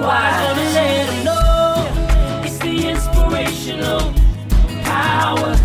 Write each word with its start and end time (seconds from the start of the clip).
Why? 0.00 0.30
Gonna 0.46 0.70
let 0.70 1.08
'em 1.08 1.24
know 1.24 2.42
it's 2.44 2.58
the 2.58 2.88
inspirational 2.88 4.12
power. 4.84 5.56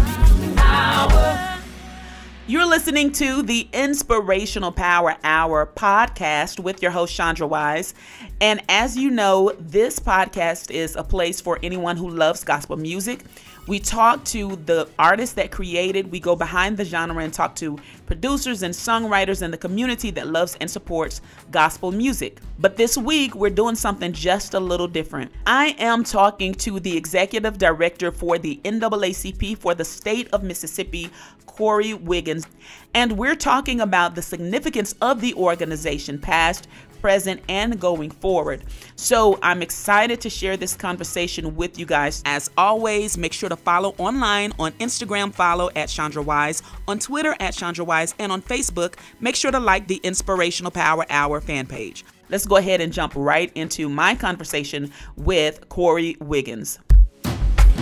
You're 2.45 2.65
listening 2.67 3.11
to 3.13 3.41
the 3.41 3.69
Inspirational 3.71 4.71
Power 4.71 5.15
Hour 5.23 5.71
podcast 5.75 6.59
with 6.59 6.81
your 6.81 6.91
host, 6.91 7.15
Chandra 7.15 7.47
Wise. 7.47 7.93
And 8.41 8.61
as 8.67 8.97
you 8.97 9.09
know, 9.09 9.53
this 9.57 9.97
podcast 9.97 10.69
is 10.69 10.95
a 10.95 11.03
place 11.03 11.39
for 11.39 11.57
anyone 11.63 11.95
who 11.97 12.09
loves 12.09 12.43
gospel 12.43 12.75
music. 12.75 13.23
We 13.65 13.79
talk 13.79 14.25
to 14.25 14.57
the 14.65 14.89
artists 14.99 15.35
that 15.35 15.49
created, 15.49 16.11
we 16.11 16.19
go 16.19 16.35
behind 16.35 16.75
the 16.75 16.83
genre 16.83 17.23
and 17.23 17.33
talk 17.33 17.55
to 17.55 17.77
producers 18.05 18.61
and 18.61 18.73
songwriters 18.73 19.41
and 19.41 19.53
the 19.53 19.57
community 19.57 20.11
that 20.11 20.27
loves 20.27 20.57
and 20.59 20.69
supports 20.69 21.21
gospel 21.49 21.93
music. 21.93 22.41
But 22.59 22.75
this 22.75 22.97
week, 22.97 23.35
we're 23.35 23.49
doing 23.49 23.75
something 23.75 24.11
just 24.11 24.53
a 24.53 24.59
little 24.59 24.87
different. 24.87 25.31
I 25.47 25.75
am 25.79 26.03
talking 26.03 26.53
to 26.55 26.81
the 26.81 26.97
executive 26.97 27.57
director 27.57 28.11
for 28.11 28.37
the 28.37 28.59
NAACP 28.65 29.57
for 29.57 29.73
the 29.73 29.85
state 29.85 30.27
of 30.33 30.43
Mississippi, 30.43 31.09
Corey 31.45 31.93
Wiggins. 31.93 32.45
And 32.93 33.13
we're 33.13 33.35
talking 33.35 33.79
about 33.79 34.15
the 34.15 34.21
significance 34.21 34.93
of 35.01 35.21
the 35.21 35.33
organization, 35.35 36.19
past, 36.19 36.67
present, 37.03 37.41
and 37.49 37.77
going 37.81 38.09
forward. 38.09 38.63
So 38.95 39.37
I'm 39.43 39.61
excited 39.61 40.21
to 40.21 40.29
share 40.29 40.55
this 40.55 40.73
conversation 40.73 41.53
with 41.57 41.77
you 41.77 41.85
guys. 41.85 42.23
As 42.25 42.49
always, 42.57 43.17
make 43.17 43.33
sure 43.33 43.49
to 43.49 43.57
follow 43.57 43.93
online 43.97 44.53
on 44.57 44.71
Instagram, 44.73 45.33
follow 45.33 45.69
at 45.75 45.89
Chandra 45.89 46.23
Wise, 46.23 46.63
on 46.87 46.99
Twitter 46.99 47.35
at 47.41 47.53
Chandra 47.53 47.83
Wise, 47.83 48.15
and 48.19 48.31
on 48.31 48.41
Facebook, 48.41 48.95
make 49.19 49.35
sure 49.35 49.51
to 49.51 49.59
like 49.59 49.87
the 49.87 49.97
Inspirational 49.97 50.71
Power 50.71 51.05
Hour 51.09 51.41
fan 51.41 51.67
page. 51.67 52.05
Let's 52.29 52.45
go 52.45 52.55
ahead 52.55 52.79
and 52.79 52.93
jump 52.93 53.11
right 53.17 53.51
into 53.53 53.89
my 53.89 54.15
conversation 54.15 54.89
with 55.17 55.67
Corey 55.67 56.15
Wiggins. 56.21 56.79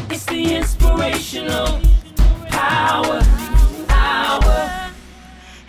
It's 0.10 0.26
the 0.26 0.56
inspirational 0.56 1.80
power. 2.50 3.51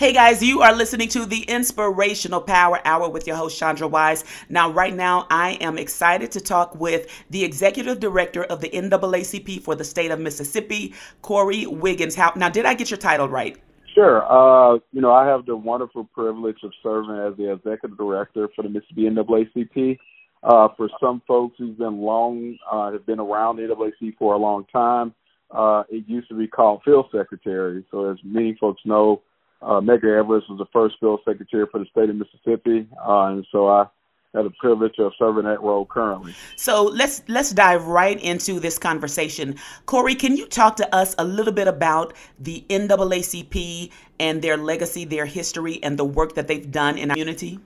Hey 0.02 0.12
guys, 0.12 0.42
you 0.42 0.62
are 0.62 0.74
listening 0.74 1.06
to 1.10 1.24
the 1.24 1.42
Inspirational 1.42 2.40
Power 2.40 2.80
Hour 2.84 3.08
with 3.08 3.24
your 3.28 3.36
host, 3.36 3.56
Chandra 3.56 3.86
Wise. 3.86 4.24
Now, 4.48 4.68
right 4.68 4.92
now, 4.92 5.28
I 5.30 5.52
am 5.60 5.78
excited 5.78 6.32
to 6.32 6.40
talk 6.40 6.74
with 6.74 7.06
the 7.30 7.44
Executive 7.44 8.00
Director 8.00 8.42
of 8.42 8.60
the 8.60 8.68
NAACP 8.70 9.62
for 9.62 9.76
the 9.76 9.84
state 9.84 10.10
of 10.10 10.18
Mississippi, 10.18 10.92
Corey 11.22 11.66
Wiggins. 11.66 12.16
How, 12.16 12.32
now, 12.34 12.48
did 12.48 12.66
I 12.66 12.74
get 12.74 12.90
your 12.90 12.98
title 12.98 13.28
right? 13.28 13.56
Sure. 13.94 14.24
Uh, 14.24 14.80
you 14.90 15.00
know, 15.00 15.12
I 15.12 15.24
have 15.24 15.46
the 15.46 15.56
wonderful 15.56 16.02
privilege 16.12 16.58
of 16.64 16.72
serving 16.82 17.16
as 17.18 17.36
the 17.36 17.52
executive 17.52 17.96
director 17.96 18.48
for 18.56 18.62
the 18.62 18.70
Mississippi 18.70 19.02
NAACP. 19.02 19.98
Uh, 20.42 20.66
for 20.76 20.90
some 21.00 21.22
folks 21.28 21.54
who've 21.58 21.78
been 21.78 22.00
long, 22.00 22.58
uh, 22.68 22.90
have 22.90 23.06
been 23.06 23.20
around 23.20 23.54
the 23.54 23.62
NAACP 23.62 24.16
for 24.18 24.34
a 24.34 24.38
long 24.38 24.66
time, 24.72 25.14
uh, 25.52 25.84
it 25.88 26.08
used 26.08 26.28
to 26.28 26.34
be 26.34 26.48
called 26.48 26.82
field 26.84 27.06
secretary. 27.12 27.84
So 27.92 28.10
as 28.10 28.18
many 28.24 28.56
folks 28.60 28.82
know, 28.84 29.22
uh, 29.62 29.80
Medgar 29.80 30.18
Evers 30.18 30.44
was 30.48 30.58
the 30.58 30.66
first 30.72 30.96
field 31.00 31.20
secretary 31.24 31.66
for 31.70 31.78
the 31.78 31.86
state 31.86 32.10
of 32.10 32.16
Mississippi, 32.16 32.86
uh, 33.06 33.26
and 33.26 33.46
so 33.52 33.68
I 33.68 33.86
have 34.34 34.44
the 34.44 34.50
privilege 34.58 34.98
of 34.98 35.12
serving 35.18 35.44
that 35.44 35.62
role 35.62 35.86
currently. 35.86 36.34
So 36.56 36.84
let's 36.84 37.22
let's 37.28 37.50
dive 37.50 37.86
right 37.86 38.20
into 38.20 38.60
this 38.60 38.78
conversation. 38.78 39.56
Corey, 39.86 40.14
can 40.14 40.36
you 40.36 40.46
talk 40.46 40.76
to 40.76 40.94
us 40.94 41.14
a 41.18 41.24
little 41.24 41.52
bit 41.52 41.68
about 41.68 42.14
the 42.38 42.64
NAACP 42.68 43.90
and 44.18 44.42
their 44.42 44.56
legacy, 44.56 45.04
their 45.04 45.26
history, 45.26 45.82
and 45.82 45.98
the 45.98 46.04
work 46.04 46.34
that 46.34 46.48
they've 46.48 46.70
done 46.70 46.98
in 46.98 47.10
our 47.10 47.14
community? 47.14 47.60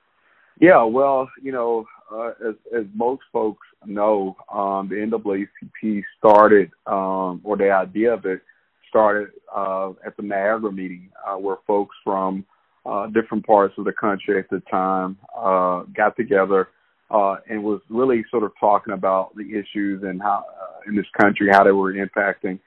Yeah, 0.61 0.83
well, 0.84 1.31
you 1.43 1.53
know, 1.53 1.87
uh, 2.13 2.33
as 2.47 2.55
as 2.77 2.84
most 2.95 3.23
folks 3.33 3.67
know, 3.84 4.37
um, 4.53 4.89
the 4.89 4.97
NAACP 4.97 6.03
started, 6.19 6.73
um, 6.87 7.41
or 7.45 7.57
the 7.57 7.71
idea 7.71 8.13
of 8.13 8.27
it 8.27 8.43
started 8.97 9.29
uh, 9.55 9.91
at 10.07 10.17
the 10.17 10.23
Niagara 10.23 10.73
meeting, 10.73 11.11
uh, 11.27 11.37
where 11.37 11.57
folks 11.67 11.95
from 12.03 12.47
uh, 12.87 13.09
different 13.09 13.45
parts 13.45 13.75
of 13.77 13.84
the 13.84 13.93
country 13.93 14.39
at 14.39 14.49
the 14.49 14.61
time 14.71 15.19
uh, 15.37 15.83
got 15.95 16.17
together 16.17 16.69
uh, 17.11 17.37
and 17.49 17.62
was 17.62 17.81
really 17.91 18.25
sort 18.31 18.43
of 18.43 18.53
talking 18.59 18.95
about 18.95 19.34
the 19.37 19.45
issues 19.51 20.03
and 20.03 20.23
how 20.23 20.45
uh, 20.49 20.89
in 20.89 20.97
this 20.97 21.07
country 21.21 21.49
how 21.53 21.62
they 21.62 21.73
were 21.73 21.93
impacting 21.93 22.59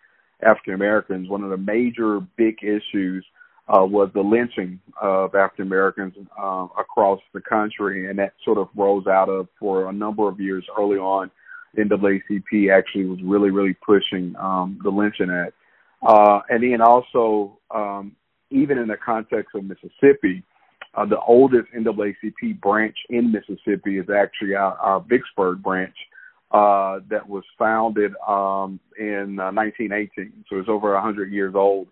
African 0.44 0.76
Americans. 0.76 1.30
One 1.30 1.44
of 1.44 1.50
the 1.50 1.58
major 1.58 2.20
big 2.38 2.58
issues 2.62 3.26
uh, 3.68 3.86
was 3.86 4.10
the 4.14 4.22
lynching 4.22 4.80
of 5.02 5.34
African 5.34 5.66
Americans 5.66 6.14
uh, 6.40 6.68
across 6.80 7.20
the 7.34 7.42
country, 7.42 8.08
and 8.08 8.20
that 8.20 8.34
sort 8.46 8.60
of 8.60 8.68
rose 8.76 9.08
out 9.08 9.30
of 9.30 9.48
for 9.60 9.90
a 9.90 9.94
number 9.94 10.28
of 10.28 10.40
years 10.40 10.64
early 10.78 10.98
on. 10.98 11.32
NAACP 11.78 12.72
actually 12.72 13.06
was 13.06 13.20
really, 13.24 13.52
really 13.52 13.76
pushing 13.86 14.36
um, 14.38 14.80
the 14.84 14.90
lynching 14.90 15.30
act. 15.32 15.54
Uh, 16.02 16.40
and 16.50 16.64
then 16.64 16.82
also, 16.82 17.60
um, 17.72 18.16
even 18.52 18.78
in 18.78 18.88
the 18.88 18.98
context 18.98 19.56
of 19.56 19.64
Mississippi, 19.64 20.44
uh, 20.96 21.06
the 21.06 21.20
oldest 21.20 21.68
NAACP 21.76 22.60
branch 22.62 22.96
in 23.10 23.32
Mississippi 23.32 24.00
is 24.00 24.10
actually 24.10 24.56
our, 24.56 24.76
our 24.78 25.02
Vicksburg 25.02 25.62
branch 25.62 25.96
uh, 26.52 27.00
that 27.10 27.28
was 27.28 27.44
founded 27.58 28.14
um, 28.28 28.80
in 28.98 29.40
uh, 29.40 29.52
1918. 29.52 30.46
So 30.50 30.58
it's 30.58 30.70
over 30.70 30.94
100 30.94 31.32
years 31.32 31.54
old 31.56 31.88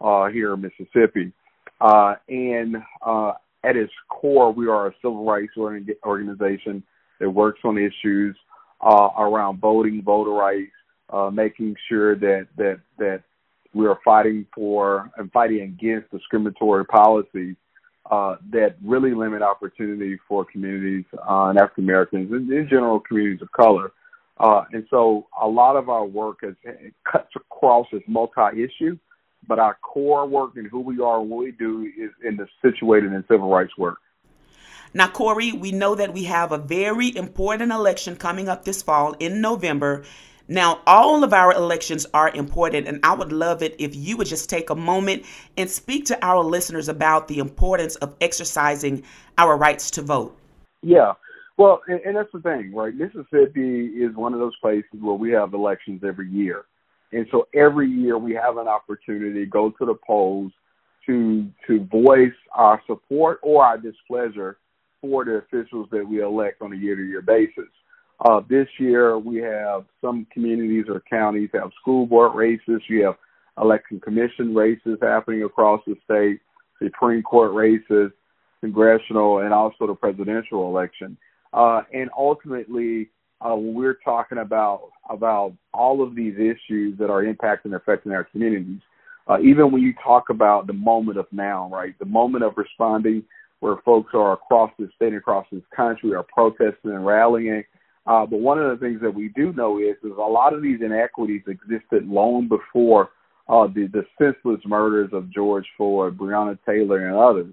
uh, 0.00 0.28
here 0.28 0.54
in 0.54 0.62
Mississippi. 0.62 1.32
Uh, 1.80 2.14
and 2.28 2.76
uh, 3.04 3.32
at 3.64 3.76
its 3.76 3.92
core, 4.08 4.52
we 4.52 4.66
are 4.68 4.88
a 4.88 4.94
civil 5.02 5.24
rights 5.24 5.52
organization 5.56 6.82
that 7.20 7.30
works 7.30 7.60
on 7.64 7.76
issues 7.76 8.36
uh, 8.80 9.08
around 9.18 9.60
voting, 9.60 10.02
voter 10.02 10.30
rights, 10.30 10.72
uh, 11.10 11.30
making 11.30 11.74
sure 11.88 12.16
that 12.16 12.46
that 12.56 12.80
that 12.98 13.22
we 13.74 13.86
are 13.86 13.98
fighting 14.04 14.46
for 14.54 15.10
and 15.16 15.30
fighting 15.32 15.60
against 15.60 16.10
discriminatory 16.10 16.84
policies 16.86 17.56
uh, 18.10 18.36
that 18.50 18.76
really 18.82 19.14
limit 19.14 19.42
opportunity 19.42 20.18
for 20.26 20.44
communities 20.44 21.04
uh, 21.28 21.46
and 21.46 21.58
African 21.58 21.84
Americans 21.84 22.32
and 22.32 22.50
in 22.50 22.68
general 22.68 23.00
communities 23.00 23.42
of 23.42 23.52
color. 23.52 23.92
Uh, 24.38 24.64
and 24.72 24.86
so 24.88 25.26
a 25.40 25.46
lot 25.46 25.76
of 25.76 25.88
our 25.88 26.06
work 26.06 26.38
has 26.42 26.54
cuts 27.10 27.30
across 27.36 27.86
as 27.92 28.00
multi-issue, 28.06 28.96
but 29.46 29.58
our 29.58 29.76
core 29.82 30.26
work 30.26 30.52
and 30.56 30.68
who 30.68 30.80
we 30.80 31.00
are 31.00 31.20
and 31.20 31.28
what 31.28 31.44
we 31.44 31.50
do 31.52 31.90
is 31.98 32.10
in 32.24 32.36
the 32.36 32.46
situated 32.62 33.12
in 33.12 33.24
civil 33.28 33.50
rights 33.50 33.76
work. 33.76 33.98
Now, 34.94 35.08
Corey, 35.08 35.52
we 35.52 35.70
know 35.70 35.94
that 35.94 36.14
we 36.14 36.24
have 36.24 36.50
a 36.50 36.58
very 36.58 37.14
important 37.14 37.72
election 37.72 38.16
coming 38.16 38.48
up 38.48 38.64
this 38.64 38.80
fall 38.80 39.14
in 39.18 39.40
November. 39.42 40.04
Now, 40.48 40.80
all 40.86 41.22
of 41.22 41.34
our 41.34 41.52
elections 41.52 42.06
are 42.14 42.30
important, 42.30 42.88
and 42.88 43.00
I 43.02 43.14
would 43.14 43.32
love 43.32 43.62
it 43.62 43.76
if 43.78 43.94
you 43.94 44.16
would 44.16 44.26
just 44.26 44.48
take 44.48 44.70
a 44.70 44.74
moment 44.74 45.24
and 45.58 45.70
speak 45.70 46.06
to 46.06 46.24
our 46.24 46.42
listeners 46.42 46.88
about 46.88 47.28
the 47.28 47.38
importance 47.38 47.96
of 47.96 48.14
exercising 48.22 49.02
our 49.36 49.58
rights 49.58 49.90
to 49.92 50.02
vote. 50.02 50.36
Yeah. 50.82 51.12
Well, 51.58 51.82
and, 51.86 52.00
and 52.00 52.16
that's 52.16 52.32
the 52.32 52.40
thing, 52.40 52.72
right? 52.74 52.94
Mississippi 52.94 53.88
is 53.88 54.16
one 54.16 54.32
of 54.32 54.40
those 54.40 54.56
places 54.62 54.88
where 55.00 55.16
we 55.16 55.32
have 55.32 55.52
elections 55.52 56.02
every 56.06 56.30
year. 56.30 56.64
And 57.12 57.26
so 57.30 57.48
every 57.54 57.88
year 57.88 58.16
we 58.16 58.32
have 58.34 58.56
an 58.56 58.68
opportunity 58.68 59.40
to 59.40 59.46
go 59.46 59.70
to 59.70 59.86
the 59.86 59.96
polls 60.06 60.52
to 61.06 61.48
to 61.66 61.84
voice 61.86 62.36
our 62.52 62.82
support 62.86 63.40
or 63.42 63.64
our 63.64 63.78
displeasure 63.78 64.58
for 65.00 65.24
the 65.24 65.36
officials 65.36 65.88
that 65.90 66.06
we 66.06 66.22
elect 66.22 66.60
on 66.60 66.72
a 66.72 66.76
year 66.76 66.96
to 66.96 67.02
year 67.02 67.22
basis. 67.22 67.68
Uh, 68.24 68.40
this 68.48 68.66
year, 68.78 69.18
we 69.18 69.36
have 69.38 69.84
some 70.00 70.26
communities 70.32 70.86
or 70.88 71.02
counties 71.08 71.50
have 71.52 71.70
school 71.80 72.06
board 72.06 72.34
races. 72.34 72.82
You 72.88 73.04
have 73.04 73.16
election 73.60 74.00
commission 74.00 74.54
races 74.54 74.98
happening 75.00 75.44
across 75.44 75.80
the 75.86 75.94
state, 76.04 76.40
Supreme 76.82 77.22
Court 77.22 77.52
races, 77.52 78.10
congressional, 78.60 79.40
and 79.40 79.52
also 79.52 79.86
the 79.86 79.94
presidential 79.94 80.68
election. 80.68 81.16
Uh, 81.52 81.82
and 81.92 82.10
ultimately, 82.16 83.08
uh, 83.40 83.54
when 83.54 83.74
we're 83.74 83.98
talking 84.04 84.38
about 84.38 84.90
about 85.10 85.54
all 85.72 86.02
of 86.02 86.14
these 86.14 86.34
issues 86.34 86.98
that 86.98 87.08
are 87.08 87.22
impacting 87.22 87.66
and 87.66 87.74
affecting 87.74 88.12
our 88.12 88.24
communities, 88.24 88.80
uh, 89.28 89.38
even 89.40 89.70
when 89.70 89.82
you 89.82 89.94
talk 90.02 90.30
about 90.30 90.66
the 90.66 90.72
moment 90.72 91.18
of 91.18 91.26
now, 91.30 91.68
right, 91.72 91.96
the 91.98 92.04
moment 92.04 92.42
of 92.42 92.54
responding, 92.56 93.22
where 93.60 93.76
folks 93.84 94.10
are 94.12 94.32
across 94.32 94.70
the 94.78 94.88
state, 94.96 95.08
and 95.08 95.16
across 95.18 95.46
this 95.52 95.62
country, 95.74 96.14
are 96.14 96.24
protesting 96.24 96.90
and 96.90 97.06
rallying. 97.06 97.62
Uh, 98.08 98.24
but 98.24 98.40
one 98.40 98.58
of 98.58 98.70
the 98.70 98.84
things 98.84 99.02
that 99.02 99.14
we 99.14 99.28
do 99.36 99.52
know 99.52 99.78
is, 99.78 99.94
is 100.02 100.16
a 100.16 100.20
lot 100.20 100.54
of 100.54 100.62
these 100.62 100.80
inequities 100.80 101.42
existed 101.46 102.08
long 102.08 102.48
before 102.48 103.10
uh, 103.50 103.66
the, 103.66 103.86
the 103.92 104.02
senseless 104.16 104.60
murders 104.64 105.10
of 105.12 105.30
George 105.30 105.66
Floyd, 105.76 106.16
Breonna 106.16 106.58
Taylor, 106.66 107.06
and 107.06 107.16
others. 107.16 107.52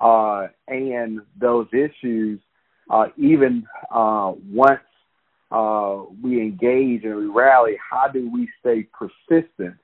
Uh, 0.00 0.48
and 0.68 1.20
those 1.38 1.66
issues, 1.74 2.40
uh, 2.88 3.08
even 3.18 3.66
uh, 3.94 4.32
once 4.50 4.80
uh, 5.50 6.04
we 6.22 6.40
engage 6.40 7.04
and 7.04 7.16
we 7.16 7.26
rally, 7.26 7.76
how 7.78 8.08
do 8.08 8.30
we 8.32 8.48
stay 8.58 8.86
persistent 8.94 9.74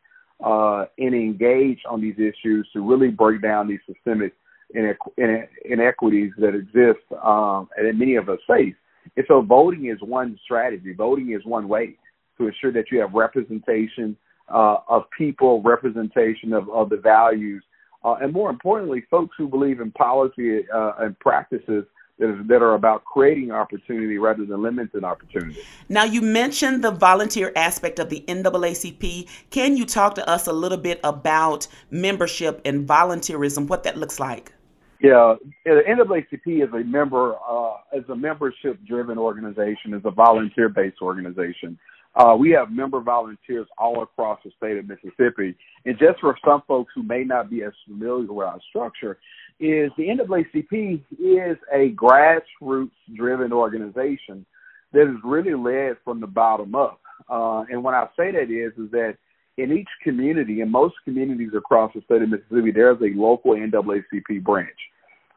uh, 0.42 0.86
and 0.98 1.14
engage 1.14 1.80
on 1.90 2.00
these 2.00 2.16
issues 2.19 2.66
to 2.72 2.80
really 2.80 3.08
break 3.08 3.42
down 3.42 3.69
these 3.69 3.80
systemic 3.86 4.32
inequities 4.72 6.32
that 6.38 6.54
exist 6.54 7.04
um, 7.22 7.69
and 7.76 7.86
that 7.86 7.96
many 7.96 8.14
of 8.14 8.30
us 8.30 8.38
face? 8.46 8.74
And 9.16 9.24
so 9.28 9.40
voting 9.40 9.86
is 9.86 9.98
one 10.00 10.38
strategy. 10.44 10.92
Voting 10.92 11.32
is 11.32 11.44
one 11.44 11.68
way 11.68 11.96
to 12.38 12.48
ensure 12.48 12.72
that 12.72 12.90
you 12.90 13.00
have 13.00 13.12
representation 13.14 14.16
uh, 14.52 14.76
of 14.88 15.04
people, 15.16 15.62
representation 15.62 16.52
of, 16.52 16.68
of 16.70 16.90
the 16.90 16.96
values, 16.96 17.62
uh, 18.04 18.14
and 18.20 18.32
more 18.32 18.50
importantly, 18.50 19.02
folks 19.10 19.34
who 19.36 19.48
believe 19.48 19.80
in 19.80 19.90
policy 19.90 20.60
uh, 20.72 20.92
and 20.98 21.18
practices 21.18 21.84
that, 22.18 22.30
is, 22.30 22.46
that 22.46 22.62
are 22.62 22.74
about 22.74 23.04
creating 23.04 23.50
opportunity 23.50 24.16
rather 24.16 24.44
than 24.44 24.62
limiting 24.62 25.04
opportunity. 25.04 25.60
Now, 25.88 26.04
you 26.04 26.22
mentioned 26.22 26.84
the 26.84 26.92
volunteer 26.92 27.52
aspect 27.56 27.98
of 27.98 28.08
the 28.08 28.24
NAACP. 28.28 29.28
Can 29.50 29.76
you 29.76 29.84
talk 29.84 30.14
to 30.14 30.28
us 30.28 30.46
a 30.46 30.52
little 30.52 30.78
bit 30.78 31.00
about 31.02 31.66
membership 31.90 32.60
and 32.64 32.86
volunteerism, 32.86 33.66
what 33.66 33.82
that 33.82 33.96
looks 33.96 34.20
like? 34.20 34.52
Yeah, 35.00 35.34
the 35.64 35.82
NAACP 35.87 36.64
is 36.64 36.72
a 36.72 36.84
member, 36.84 37.34
uh, 37.34 37.75
is 37.93 38.08
a 38.08 38.16
membership-driven 38.16 39.19
organization, 39.19 39.93
is 39.93 40.02
a 40.04 40.10
volunteer-based 40.10 41.02
organization. 41.02 41.78
Uh, 42.14 42.34
we 42.34 42.50
have 42.50 42.70
member 42.70 43.00
volunteers 43.00 43.66
all 43.76 44.02
across 44.02 44.40
the 44.43 44.50
state 44.56 44.78
of 44.78 44.88
Mississippi. 44.88 45.54
And 45.84 45.98
just 45.98 46.19
for 46.20 46.34
some 46.43 46.62
folks 46.66 46.93
who 46.94 47.02
may 47.02 47.25
not 47.25 47.50
be 47.50 47.62
as 47.62 47.72
familiar 47.87 48.32
with 48.32 48.46
our 48.46 48.58
structure, 48.70 49.19
is 49.60 49.90
the 49.98 50.04
NAACP 50.04 51.02
is 51.19 51.58
a 51.72 51.93
grassroots 51.93 52.90
driven 53.14 53.52
organization 53.52 54.46
that 54.93 55.02
is 55.02 55.16
really 55.22 55.54
led 55.54 55.96
from 56.04 56.20
the 56.20 56.26
bottom 56.26 56.75
up. 56.75 57.00
Uh, 57.28 57.64
and 57.70 57.84
when 57.84 57.94
I 57.94 58.06
say 58.16 58.31
that 58.32 58.50
is, 58.50 58.72
is 58.82 58.90
that 58.93 59.16
in 59.56 59.73
each 59.73 59.88
community, 60.03 60.61
in 60.61 60.70
most 60.70 60.94
communities 61.05 61.50
across 61.56 61.93
the 61.94 62.03
state 62.03 62.23
of 62.23 62.29
Mississippi, 62.29 62.73
there's 62.73 63.00
a 63.00 63.17
local 63.19 63.53
NAACP 63.53 64.43
branch. 64.43 64.76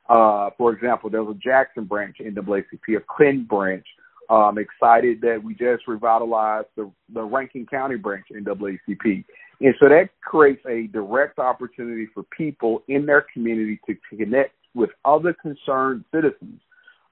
Uh, 0.10 0.50
for 0.57 0.74
example, 0.74 1.10
there's 1.10 1.27
a 1.27 1.36
Jackson 1.36 1.86
branch 1.86 2.18
NAACP, 2.19 2.98
a 2.98 3.01
Clinton 3.07 3.45
branch, 3.45 3.86
I'm 4.30 4.57
excited 4.60 5.21
that 5.21 5.44
we 5.44 5.56
just 5.56 5.88
revitalized 5.88 6.68
the, 6.75 6.92
the 7.13 7.24
Rankin 7.24 7.66
County 7.66 7.95
branch 7.95 8.25
NAACP. 8.31 9.25
And 9.62 9.75
so 9.80 9.89
that 9.89 10.10
creates 10.21 10.63
a 10.68 10.88
direct 10.88 11.39
opportunity 11.39 12.07
for 12.13 12.24
people 12.24 12.83
in 12.88 13.06
their 13.06 13.25
community 13.33 13.80
to, 13.88 13.95
to 13.95 14.18
connect 14.18 14.54
with 14.75 14.92
other 15.04 15.33
concerned 15.33 16.06
citizens 16.13 16.62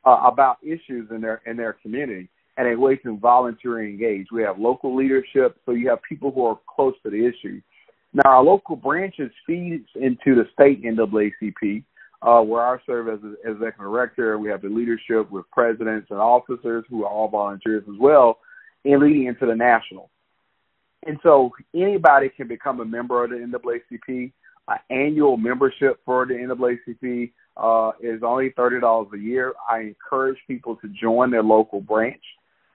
uh, 0.05 0.21
about 0.25 0.57
issues 0.63 1.09
in 1.11 1.21
their 1.21 1.41
in 1.45 1.57
their 1.57 1.73
community 1.73 2.29
and 2.57 2.67
a 2.67 2.79
way 2.79 2.95
to 2.97 3.17
voluntarily 3.17 3.89
engage. 3.91 4.27
We 4.31 4.41
have 4.41 4.57
local 4.57 4.95
leadership, 4.95 5.57
so 5.65 5.71
you 5.73 5.89
have 5.89 5.99
people 6.07 6.31
who 6.31 6.45
are 6.45 6.59
close 6.67 6.95
to 7.03 7.09
the 7.09 7.25
issue. 7.25 7.61
Now, 8.13 8.23
our 8.25 8.43
local 8.43 8.75
branches 8.75 9.31
feeds 9.45 9.87
into 9.95 10.35
the 10.35 10.45
state 10.53 10.83
NAACP, 10.83 11.83
uh, 12.23 12.41
where 12.41 12.65
I 12.65 12.77
serve 12.85 13.09
as, 13.09 13.19
as 13.45 13.53
executive 13.53 13.79
director. 13.79 14.39
We 14.39 14.49
have 14.49 14.63
the 14.63 14.69
leadership 14.69 15.29
with 15.29 15.45
presidents 15.51 16.07
and 16.09 16.19
officers 16.19 16.83
who 16.89 17.03
are 17.03 17.09
all 17.09 17.27
volunteers 17.27 17.83
as 17.87 17.95
well, 17.99 18.39
and 18.85 19.01
leading 19.01 19.25
into 19.27 19.45
the 19.45 19.55
national. 19.55 20.09
And 21.05 21.19
so 21.21 21.51
anybody 21.75 22.29
can 22.29 22.47
become 22.47 22.79
a 22.79 22.85
member 22.85 23.23
of 23.23 23.29
the 23.29 23.35
NAACP. 23.35 24.31
Uh, 24.67 24.77
annual 24.89 25.37
membership 25.37 25.99
for 26.03 26.25
the 26.25 26.33
NAACP 26.33 27.31
uh, 27.55 27.91
is 28.01 28.21
only 28.23 28.51
thirty 28.57 28.79
dollars 28.79 29.07
a 29.13 29.17
year. 29.17 29.53
I 29.69 29.79
encourage 29.81 30.37
people 30.47 30.75
to 30.77 30.89
join 30.89 31.31
their 31.31 31.43
local 31.43 31.79
branch, 31.79 32.21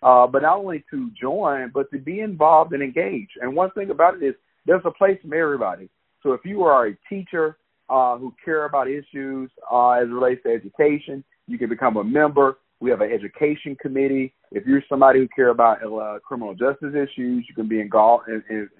uh, 0.02 0.26
but 0.26 0.42
not 0.42 0.58
only 0.58 0.84
to 0.90 1.10
join, 1.20 1.70
but 1.72 1.90
to 1.90 1.98
be 1.98 2.20
involved 2.20 2.72
and 2.72 2.82
engage. 2.82 3.30
And 3.40 3.54
one 3.54 3.70
thing 3.72 3.90
about 3.90 4.14
it 4.16 4.26
is 4.26 4.34
there's 4.66 4.82
a 4.84 4.90
place 4.90 5.18
for 5.26 5.34
everybody. 5.34 5.88
So 6.22 6.32
if 6.32 6.40
you 6.44 6.62
are 6.62 6.86
a 6.86 6.96
teacher, 7.08 7.56
uh, 7.92 8.16
who 8.16 8.34
care 8.42 8.64
about 8.64 8.88
issues 8.88 9.50
uh, 9.70 9.90
as 9.90 10.04
it 10.04 10.12
relates 10.12 10.42
to 10.44 10.50
education. 10.50 11.22
You 11.46 11.58
can 11.58 11.68
become 11.68 11.96
a 11.98 12.04
member. 12.04 12.58
We 12.80 12.90
have 12.90 13.00
an 13.00 13.12
education 13.12 13.76
committee. 13.80 14.32
If 14.50 14.66
you're 14.66 14.82
somebody 14.88 15.20
who 15.20 15.28
care 15.28 15.50
about 15.50 15.82
uh, 15.84 16.18
criminal 16.20 16.54
justice 16.54 16.94
issues, 16.94 17.44
you 17.48 17.54
can 17.54 17.68
be 17.68 17.80
involved 17.80 18.28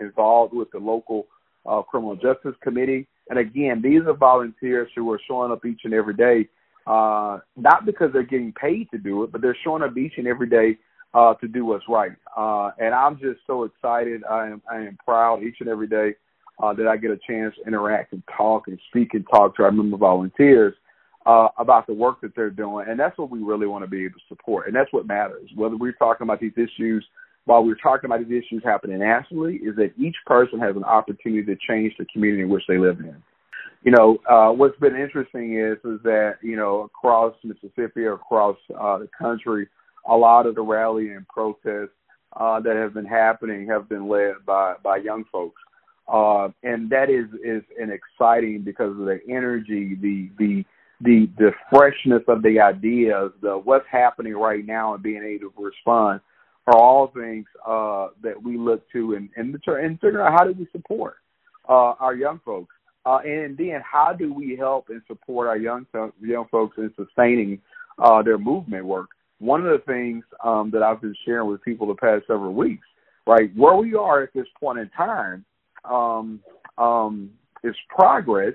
involved 0.01 0.55
with 0.55 0.71
the 0.73 0.79
local 0.79 1.27
uh, 1.67 1.83
criminal 1.83 2.17
justice 2.17 2.55
committee. 2.63 3.07
And 3.29 3.39
again, 3.39 3.81
these 3.83 4.01
are 4.07 4.15
volunteers 4.15 4.89
who 4.97 5.11
are 5.13 5.21
showing 5.29 5.53
up 5.53 5.65
each 5.65 5.83
and 5.85 5.95
every 5.95 6.15
day, 6.15 6.49
uh, 6.87 7.39
not 7.57 7.85
because 7.85 8.11
they're 8.13 8.23
getting 8.23 8.53
paid 8.53 8.89
to 8.93 8.99
do 8.99 9.23
it, 9.25 9.31
but 9.31 9.41
they're 9.41 9.57
showing 9.63 9.83
up 9.83 9.97
each 9.97 10.15
and 10.17 10.27
every 10.27 10.49
day 10.49 10.79
uh, 11.14 11.35
to 11.35 11.49
do 11.49 11.64
what's 11.64 11.85
right. 11.88 12.12
Uh, 12.37 12.70
and 12.79 12.94
I'm 12.94 13.19
just 13.19 13.41
so 13.47 13.64
excited. 13.64 14.23
I 14.25 14.47
am 14.47 14.62
I 14.70 14.76
am 14.76 14.99
proud 15.05 15.43
each 15.43 15.56
and 15.61 15.69
every 15.69 15.88
day 15.88 16.14
uh, 16.62 16.73
that 16.75 16.87
I 16.87 16.97
get 16.97 17.11
a 17.11 17.19
chance 17.26 17.55
to 17.56 17.67
interact 17.67 18.12
and 18.12 18.23
talk 18.37 18.69
and 18.69 18.79
speak 18.88 19.14
and 19.14 19.26
talk 19.31 19.56
to 19.56 19.64
our 19.64 19.73
member 19.73 19.97
volunteers 19.97 20.75
uh, 21.26 21.49
about 21.59 21.87
the 21.87 21.94
work 21.94 22.20
that 22.20 22.35
they're 22.35 22.50
doing. 22.50 22.87
And 22.88 22.99
that's 22.99 23.17
what 23.19 23.31
we 23.31 23.41
really 23.41 23.67
want 23.67 23.85
to 23.85 23.91
be 23.91 24.05
able 24.05 24.14
to 24.14 24.25
support. 24.29 24.67
And 24.67 24.75
that's 24.75 24.93
what 24.93 25.06
matters. 25.06 25.50
Whether 25.55 25.76
we're 25.76 25.93
talking 25.93 26.25
about 26.25 26.41
these 26.41 26.56
issues, 26.56 27.05
while 27.44 27.65
we're 27.65 27.75
talking 27.76 28.06
about 28.06 28.26
these 28.26 28.43
issues 28.44 28.62
happening 28.65 28.99
nationally, 28.99 29.56
is 29.56 29.76
that 29.76 29.93
each 29.99 30.17
person 30.26 30.58
has 30.61 30.76
an 30.76 30.85
opportunity 30.85 31.44
to 31.44 31.56
change 31.69 31.93
the 31.99 32.06
community 32.06 32.43
in 32.43 32.49
which 32.49 32.65
they 32.69 32.79
live 32.79 33.00
in. 33.00 33.17
You 33.85 33.91
know, 33.91 34.19
uh, 34.31 34.53
what's 34.53 34.79
been 34.79 34.94
interesting 34.94 35.58
is 35.58 35.77
is 35.84 36.01
that 36.05 36.34
you 36.41 36.55
know 36.55 36.82
across 36.82 37.34
Mississippi, 37.43 38.03
or 38.03 38.13
across 38.13 38.56
uh, 38.79 38.98
the 38.98 39.08
country, 39.19 39.67
a 40.09 40.17
lot 40.17 40.47
of 40.47 40.55
the 40.55 40.63
rally 40.63 41.11
and 41.11 41.27
protests 41.29 41.94
uh, 42.37 42.61
that 42.61 42.77
have 42.77 42.94
been 42.94 43.05
happening 43.05 43.67
have 43.69 43.89
been 43.89 44.09
led 44.09 44.35
by 44.47 44.75
by 44.82 44.97
young 44.97 45.25
folks 45.31 45.61
uh, 46.09 46.49
and 46.63 46.91
that 46.91 47.11
is 47.11 47.27
is 47.44 47.63
an 47.81 47.91
exciting 47.91 48.63
because 48.63 48.91
of 48.91 49.06
the 49.06 49.21
energy, 49.29 49.97
the 50.01 50.31
the 50.39 50.65
the 51.01 51.29
the 51.39 51.53
freshness 51.71 52.23
of 52.29 52.43
the 52.43 52.61
ideas, 52.61 53.31
the 53.41 53.56
what's 53.56 53.87
happening 53.91 54.35
right 54.35 54.67
now, 54.67 54.94
and 54.94 55.03
being 55.03 55.23
able 55.23 55.51
to 55.51 55.65
respond 55.65 56.21
are 56.67 56.77
all 56.77 57.09
things 57.09 57.47
uh, 57.67 58.09
that 58.23 58.41
we 58.41 58.56
look 58.56 58.82
to 58.93 59.15
and 59.15 59.31
and, 59.37 59.56
and 59.67 60.01
figure 60.01 60.23
out 60.23 60.32
how 60.32 60.44
do 60.44 60.53
we 60.53 60.67
support 60.73 61.17
uh, 61.69 61.94
our 62.01 62.15
young 62.15 62.41
folks, 62.44 62.75
uh, 63.06 63.19
and 63.25 63.56
then 63.56 63.81
how 63.89 64.13
do 64.13 64.35
we 64.35 64.56
help 64.56 64.89
and 64.89 65.03
support 65.06 65.49
our 65.49 65.56
young 65.56 65.87
young 66.21 66.47
folks 66.51 66.77
in 66.79 66.93
sustaining 66.97 67.61
uh, 67.99 68.23
their 68.23 68.39
movement 68.39 68.85
work. 68.85 69.09
One 69.43 69.67
of 69.67 69.72
the 69.72 69.84
things 69.93 70.22
um, 70.44 70.70
that 70.70 70.84
I've 70.84 71.01
been 71.01 71.17
sharing 71.25 71.49
with 71.49 71.61
people 71.63 71.89
the 71.89 71.96
past 71.96 72.29
several 72.29 72.55
weeks, 72.55 72.87
right, 73.27 73.51
where 73.56 73.75
we 73.75 73.93
are 73.96 74.22
at 74.22 74.32
this 74.32 74.46
point 74.61 74.79
in 74.79 74.89
time 74.91 75.44
um, 75.84 76.39
um, 76.79 77.29
is 77.65 77.75
progress, 77.89 78.55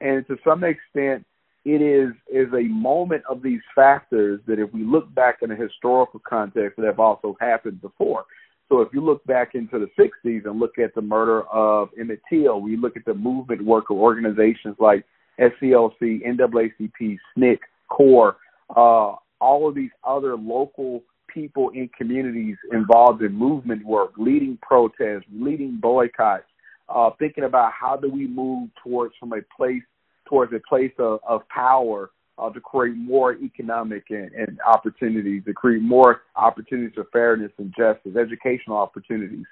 and 0.00 0.26
to 0.28 0.38
some 0.42 0.64
extent, 0.64 1.26
it 1.66 1.82
is 1.82 2.14
is 2.32 2.50
a 2.54 2.62
moment 2.62 3.24
of 3.28 3.42
these 3.42 3.60
factors 3.74 4.40
that, 4.46 4.58
if 4.58 4.72
we 4.72 4.84
look 4.84 5.14
back 5.14 5.40
in 5.42 5.50
a 5.50 5.54
historical 5.54 6.22
context, 6.26 6.78
that 6.78 6.86
have 6.86 6.98
also 6.98 7.36
happened 7.38 7.82
before. 7.82 8.24
So, 8.70 8.80
if 8.80 8.88
you 8.94 9.02
look 9.02 9.22
back 9.26 9.54
into 9.54 9.78
the 9.78 9.90
'60s 9.98 10.46
and 10.46 10.58
look 10.58 10.78
at 10.78 10.94
the 10.94 11.02
murder 11.02 11.42
of 11.48 11.90
Emmett 12.00 12.22
Till, 12.30 12.62
we 12.62 12.78
look 12.78 12.96
at 12.96 13.04
the 13.04 13.12
movement 13.12 13.62
work 13.62 13.90
of 13.90 13.98
organizations 13.98 14.76
like 14.78 15.04
SCLC, 15.38 16.26
NAACP, 16.26 17.18
SNCC, 17.36 17.58
CORE, 17.90 18.36
uh, 18.74 19.16
all 19.40 19.68
of 19.68 19.74
these 19.74 19.90
other 20.04 20.36
local 20.36 21.02
people 21.32 21.70
in 21.70 21.88
communities 21.96 22.56
involved 22.72 23.22
in 23.22 23.32
movement 23.32 23.84
work, 23.84 24.12
leading 24.16 24.58
protests, 24.62 25.24
leading 25.32 25.78
boycotts, 25.80 26.44
uh, 26.88 27.10
thinking 27.18 27.44
about 27.44 27.72
how 27.72 27.96
do 27.96 28.10
we 28.10 28.26
move 28.26 28.70
towards 28.82 29.14
from 29.18 29.32
a 29.32 29.40
place 29.56 29.82
towards 30.28 30.52
a 30.52 30.60
place 30.68 30.92
of, 30.98 31.20
of 31.26 31.48
power 31.48 32.10
uh, 32.38 32.50
to 32.50 32.60
create 32.60 32.96
more 32.96 33.34
economic 33.34 34.04
and, 34.10 34.32
and 34.32 34.58
opportunities, 34.66 35.42
to 35.44 35.52
create 35.52 35.82
more 35.82 36.22
opportunities 36.34 36.92
for 36.94 37.04
fairness 37.12 37.52
and 37.58 37.72
justice, 37.76 38.16
educational 38.16 38.76
opportunities. 38.76 39.44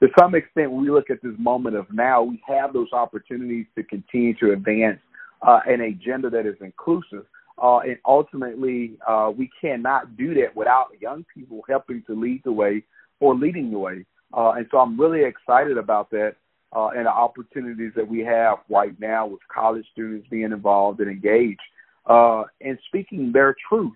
to 0.00 0.08
some 0.18 0.34
extent, 0.34 0.70
when 0.72 0.82
we 0.82 0.90
look 0.90 1.10
at 1.10 1.22
this 1.22 1.34
moment 1.38 1.76
of 1.76 1.86
now, 1.92 2.22
we 2.22 2.42
have 2.46 2.72
those 2.72 2.88
opportunities 2.92 3.66
to 3.76 3.82
continue 3.84 4.34
to 4.34 4.52
advance 4.52 4.98
uh, 5.42 5.60
an 5.66 5.80
agenda 5.82 6.30
that 6.30 6.46
is 6.46 6.56
inclusive. 6.60 7.24
Uh, 7.60 7.78
and 7.78 7.98
ultimately, 8.06 8.92
uh, 9.06 9.30
we 9.36 9.50
cannot 9.60 10.16
do 10.16 10.34
that 10.34 10.54
without 10.54 10.88
young 11.00 11.24
people 11.34 11.62
helping 11.68 12.02
to 12.06 12.14
lead 12.14 12.42
the 12.44 12.52
way 12.52 12.82
or 13.20 13.34
leading 13.34 13.70
the 13.70 13.78
way. 13.78 14.04
Uh, 14.34 14.52
and 14.52 14.66
so 14.70 14.78
I'm 14.78 14.98
really 14.98 15.24
excited 15.24 15.76
about 15.76 16.10
that 16.10 16.36
uh, 16.74 16.88
and 16.88 17.06
the 17.06 17.10
opportunities 17.10 17.92
that 17.96 18.08
we 18.08 18.20
have 18.20 18.58
right 18.70 18.98
now 18.98 19.26
with 19.26 19.40
college 19.52 19.84
students 19.92 20.26
being 20.30 20.52
involved 20.52 21.00
and 21.00 21.10
engaged 21.10 21.60
uh, 22.06 22.44
and 22.60 22.78
speaking 22.86 23.30
their 23.32 23.54
truth 23.68 23.92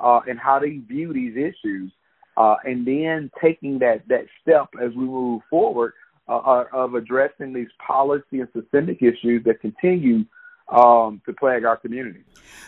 uh, 0.00 0.20
and 0.28 0.38
how 0.38 0.58
they 0.58 0.78
view 0.78 1.12
these 1.12 1.36
issues 1.36 1.92
uh, 2.36 2.56
and 2.64 2.86
then 2.86 3.30
taking 3.40 3.78
that 3.78 4.02
that 4.08 4.26
step 4.42 4.68
as 4.82 4.90
we 4.94 5.04
move 5.04 5.40
forward 5.48 5.92
uh, 6.28 6.36
uh, 6.38 6.64
of 6.72 6.94
addressing 6.94 7.52
these 7.52 7.68
policy 7.84 8.40
and 8.40 8.48
systemic 8.54 9.00
issues 9.00 9.42
that 9.44 9.60
continue 9.60 10.24
um, 10.68 11.20
to 11.26 11.32
plague 11.32 11.64
our 11.64 11.76
community. 11.76 12.20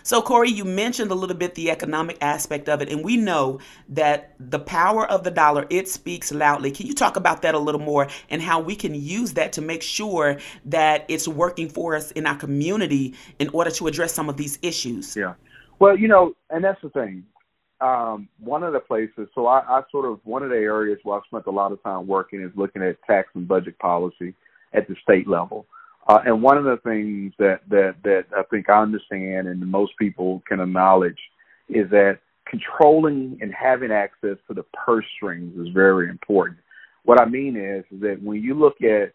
So, 0.03 0.23
Corey, 0.23 0.51
you 0.51 0.65
mentioned 0.65 1.11
a 1.11 1.15
little 1.15 1.37
bit 1.37 1.55
the 1.55 1.71
economic 1.71 2.17
aspect 2.21 2.69
of 2.69 2.81
it, 2.81 2.89
and 2.89 3.05
we 3.05 3.17
know 3.17 3.61
that 3.91 4.35
the 4.39 4.59
power 4.59 5.07
of 5.07 5.25
the 5.25 5.31
dollar 5.31 5.67
it 5.71 5.89
speaks 5.89 6.33
loudly. 6.33 6.71
Can 6.71 6.87
you 6.87 6.95
talk 6.95 7.17
about 7.17 7.43
that 7.43 7.55
a 7.55 7.59
little 7.59 7.81
more 7.81 8.09
and 8.31 8.41
how 8.41 8.61
we 8.61 8.77
can 8.77 8.95
use 8.95 9.35
that 9.35 9.53
to 9.55 9.61
make 9.61 9.83
sure 9.83 10.39
that 10.67 11.05
it's 11.09 11.29
working 11.29 11.69
for 11.69 11.97
us 11.97 12.11
in 12.13 12.27
our 12.27 12.37
community 12.37 13.15
in 13.39 13.49
order 13.51 13.71
to 13.73 13.87
address 13.87 14.15
some 14.15 14.29
of 14.29 14.37
these 14.37 14.59
issues? 14.63 15.17
Yeah. 15.17 15.35
Well, 15.79 15.97
you 15.97 16.09
know, 16.09 16.35
and 16.51 16.65
that's 16.65 16.81
the 16.83 16.91
thing 16.91 17.25
um, 17.81 18.29
one 18.41 18.63
of 18.63 18.73
the 18.73 18.81
places, 18.81 19.29
so 19.35 19.47
I, 19.47 19.61
I 19.61 19.83
sort 19.91 20.11
of, 20.11 20.21
one 20.25 20.43
of 20.43 20.51
the 20.51 20.57
areas 20.57 20.99
where 21.05 21.17
I've 21.17 21.25
spent 21.27 21.47
a 21.47 21.51
lot 21.51 21.73
of 21.73 21.83
time 21.83 22.07
working 22.07 22.43
is 22.43 22.51
looking 22.57 22.83
at 22.83 22.97
tax 23.07 23.29
and 23.35 23.47
budget 23.47 23.79
policy 23.79 24.35
at 24.73 24.89
the 24.89 24.97
state 25.03 25.29
level. 25.29 25.67
Uh, 26.09 26.21
and 26.25 26.43
one 26.43 26.57
of 26.57 26.65
the 26.65 26.79
things 26.85 27.35
that, 27.39 27.61
that, 27.69 27.97
that 28.03 28.25
I 28.37 28.43
think 28.51 28.71
I 28.71 28.81
understand 28.81 29.47
and 29.47 29.61
most 29.71 29.93
people 29.99 30.43
can 30.49 30.61
acknowledge 30.61 31.19
is 31.69 31.91
that 31.91 32.21
controlling 32.47 33.39
and 33.43 33.53
having 33.53 33.93
access 33.93 34.39
to 34.49 34.55
the 34.55 34.65
purse 34.73 35.05
strings 35.17 35.59
is 35.59 35.69
very 35.75 36.09
important. 36.09 36.59
What 37.05 37.21
I 37.21 37.27
mean 37.27 37.57
is, 37.57 37.85
is 37.95 38.01
that 38.01 38.23
when 38.23 38.43
you 38.43 38.55
look 38.55 38.81
at 38.81 39.13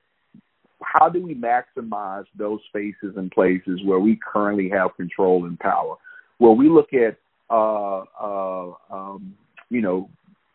how 0.83 1.09
do 1.09 1.23
we 1.23 1.33
maximize 1.33 2.25
those 2.37 2.59
spaces 2.67 3.15
and 3.15 3.31
places 3.31 3.79
where 3.83 3.99
we 3.99 4.19
currently 4.31 4.69
have 4.69 4.95
control 4.95 5.45
and 5.45 5.59
power, 5.59 5.95
where 6.37 6.51
we 6.51 6.69
look 6.69 6.93
at 6.93 7.17
uh, 7.49 8.03
uh, 8.19 8.71
um, 8.91 9.35
you 9.69 9.81
know, 9.81 10.09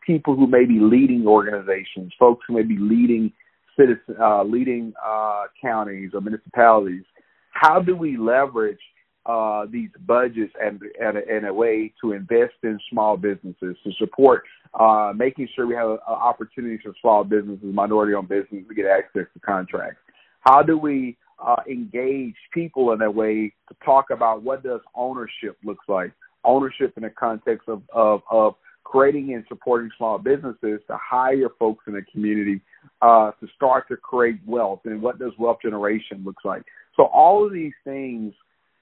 people 0.06 0.34
who 0.34 0.46
may 0.46 0.64
be 0.64 0.78
leading 0.80 1.26
organizations, 1.26 2.12
folks 2.18 2.44
who 2.46 2.54
may 2.54 2.62
be 2.62 2.78
leading 2.78 3.32
citizen, 3.78 4.16
uh, 4.20 4.42
leading 4.42 4.92
uh, 5.04 5.44
counties 5.60 6.10
or 6.14 6.20
municipalities. 6.20 7.04
How 7.50 7.80
do 7.80 7.96
we 7.96 8.16
leverage 8.16 8.78
uh, 9.26 9.66
these 9.70 9.90
budgets 10.06 10.52
and, 10.60 10.80
and, 11.00 11.18
and 11.18 11.46
a 11.46 11.52
way 11.52 11.92
to 12.00 12.12
invest 12.12 12.54
in 12.62 12.78
small 12.90 13.16
businesses 13.16 13.76
to 13.84 13.92
support 13.98 14.44
uh, 14.78 15.12
making 15.14 15.48
sure 15.54 15.66
we 15.66 15.74
have 15.74 15.98
opportunities 16.06 16.80
for 16.82 16.94
small 17.00 17.24
businesses, 17.24 17.74
minority-owned 17.74 18.28
businesses 18.28 18.66
to 18.68 18.74
get 18.74 18.86
access 18.86 19.26
to 19.34 19.40
contracts? 19.40 20.00
How 20.40 20.62
do 20.62 20.78
we 20.78 21.16
uh, 21.44 21.56
engage 21.70 22.34
people 22.52 22.92
in 22.92 23.02
a 23.02 23.10
way 23.10 23.52
to 23.68 23.76
talk 23.84 24.06
about 24.10 24.42
what 24.42 24.62
does 24.62 24.80
ownership 24.94 25.56
looks 25.62 25.84
like? 25.88 26.12
ownership 26.44 26.92
in 26.96 27.02
the 27.02 27.10
context 27.10 27.68
of, 27.68 27.82
of, 27.92 28.22
of 28.30 28.54
creating 28.90 29.34
and 29.34 29.44
supporting 29.48 29.90
small 29.96 30.18
businesses 30.18 30.80
to 30.86 30.96
hire 30.96 31.48
folks 31.58 31.84
in 31.86 31.92
the 31.94 32.02
community 32.10 32.60
uh, 33.02 33.30
to 33.32 33.46
start 33.54 33.86
to 33.88 33.96
create 33.96 34.40
wealth 34.46 34.80
and 34.84 35.00
what 35.02 35.18
does 35.18 35.32
wealth 35.38 35.58
generation 35.62 36.22
looks 36.24 36.44
like. 36.44 36.62
So 36.96 37.04
all 37.04 37.46
of 37.46 37.52
these 37.52 37.72
things 37.84 38.32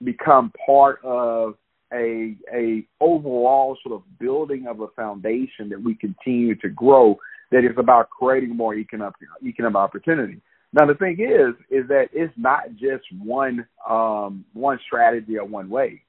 become 0.04 0.52
part 0.64 1.00
of 1.04 1.54
a 1.92 2.36
a 2.52 2.86
overall 3.00 3.76
sort 3.82 3.94
of 3.96 4.18
building 4.18 4.66
of 4.68 4.80
a 4.80 4.88
foundation 4.96 5.68
that 5.70 5.80
we 5.82 5.94
continue 5.94 6.54
to 6.56 6.68
grow 6.68 7.16
that 7.52 7.64
is 7.64 7.76
about 7.78 8.10
creating 8.10 8.56
more 8.56 8.74
economic 8.74 9.14
economic 9.44 9.76
opportunity. 9.76 10.40
Now 10.72 10.86
the 10.86 10.94
thing 10.94 11.16
is 11.20 11.54
is 11.70 11.88
that 11.88 12.08
it's 12.12 12.34
not 12.36 12.72
just 12.72 13.04
one 13.22 13.66
um, 13.88 14.44
one 14.52 14.78
strategy 14.86 15.38
or 15.38 15.44
one 15.44 15.68
way 15.68 16.02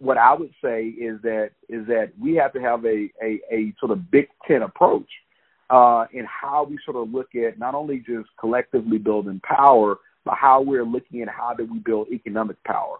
what 0.00 0.16
I 0.16 0.34
would 0.34 0.52
say 0.64 0.86
is 0.86 1.20
that 1.22 1.50
is 1.68 1.86
that 1.86 2.12
we 2.18 2.34
have 2.34 2.52
to 2.54 2.60
have 2.60 2.84
a 2.84 3.08
a, 3.22 3.40
a 3.52 3.74
sort 3.78 3.92
of 3.92 4.10
big 4.10 4.28
tent 4.48 4.64
approach 4.64 5.08
uh, 5.68 6.06
in 6.12 6.26
how 6.26 6.66
we 6.68 6.78
sort 6.84 6.96
of 6.96 7.12
look 7.12 7.34
at 7.34 7.58
not 7.58 7.74
only 7.74 7.98
just 7.98 8.28
collectively 8.38 8.98
building 8.98 9.40
power, 9.44 9.98
but 10.24 10.34
how 10.34 10.62
we're 10.62 10.84
looking 10.84 11.22
at 11.22 11.28
how 11.28 11.54
do 11.54 11.66
we 11.70 11.78
build 11.78 12.08
economic 12.10 12.56
power. 12.64 12.96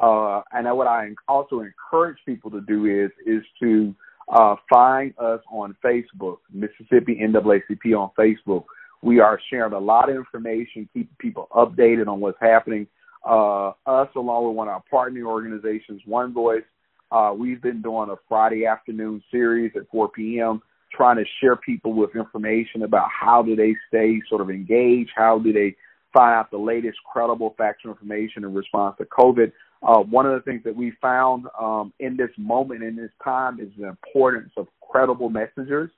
Uh, 0.00 0.40
and 0.52 0.76
what 0.76 0.88
I 0.88 1.10
also 1.28 1.60
encourage 1.60 2.18
people 2.26 2.50
to 2.50 2.60
do 2.62 2.86
is 2.86 3.12
is 3.26 3.44
to 3.60 3.94
uh, 4.32 4.56
find 4.72 5.12
us 5.18 5.40
on 5.52 5.76
Facebook, 5.84 6.38
Mississippi 6.52 7.20
NAACP 7.22 7.94
on 7.96 8.10
Facebook. 8.18 8.64
We 9.02 9.20
are 9.20 9.38
sharing 9.50 9.74
a 9.74 9.78
lot 9.78 10.08
of 10.08 10.16
information, 10.16 10.88
keeping 10.94 11.14
people 11.18 11.46
updated 11.52 12.08
on 12.08 12.20
what's 12.20 12.40
happening. 12.40 12.86
Uh, 13.28 13.72
us, 13.86 14.08
along 14.16 14.48
with 14.48 14.56
one 14.56 14.68
of 14.68 14.74
our 14.74 14.82
partner 14.90 15.26
organizations, 15.26 16.00
One 16.06 16.32
Voice, 16.32 16.64
uh, 17.12 17.34
we've 17.36 17.60
been 17.60 17.82
doing 17.82 18.08
a 18.10 18.16
Friday 18.28 18.64
afternoon 18.66 19.22
series 19.30 19.72
at 19.76 19.86
4 19.90 20.08
p.m 20.08 20.62
trying 20.96 21.16
to 21.16 21.24
share 21.40 21.56
people 21.56 21.92
with 21.92 22.14
information 22.14 22.82
about 22.82 23.08
how 23.10 23.42
do 23.42 23.56
they 23.56 23.74
stay 23.88 24.20
sort 24.28 24.40
of 24.40 24.50
engaged, 24.50 25.10
how 25.14 25.38
do 25.38 25.52
they 25.52 25.76
find 26.12 26.34
out 26.34 26.50
the 26.50 26.56
latest 26.56 26.98
credible 27.12 27.54
factual 27.58 27.92
information 27.92 28.44
in 28.44 28.54
response 28.54 28.96
to 28.98 29.04
COVID. 29.04 29.52
Uh, 29.82 29.98
one 29.98 30.26
of 30.26 30.32
the 30.32 30.40
things 30.40 30.62
that 30.64 30.74
we 30.74 30.92
found 31.02 31.46
um, 31.60 31.92
in 31.98 32.16
this 32.16 32.30
moment, 32.38 32.82
in 32.82 32.96
this 32.96 33.10
time, 33.22 33.58
is 33.60 33.68
the 33.76 33.88
importance 33.88 34.52
of 34.56 34.68
credible 34.80 35.28
messengers 35.28 35.90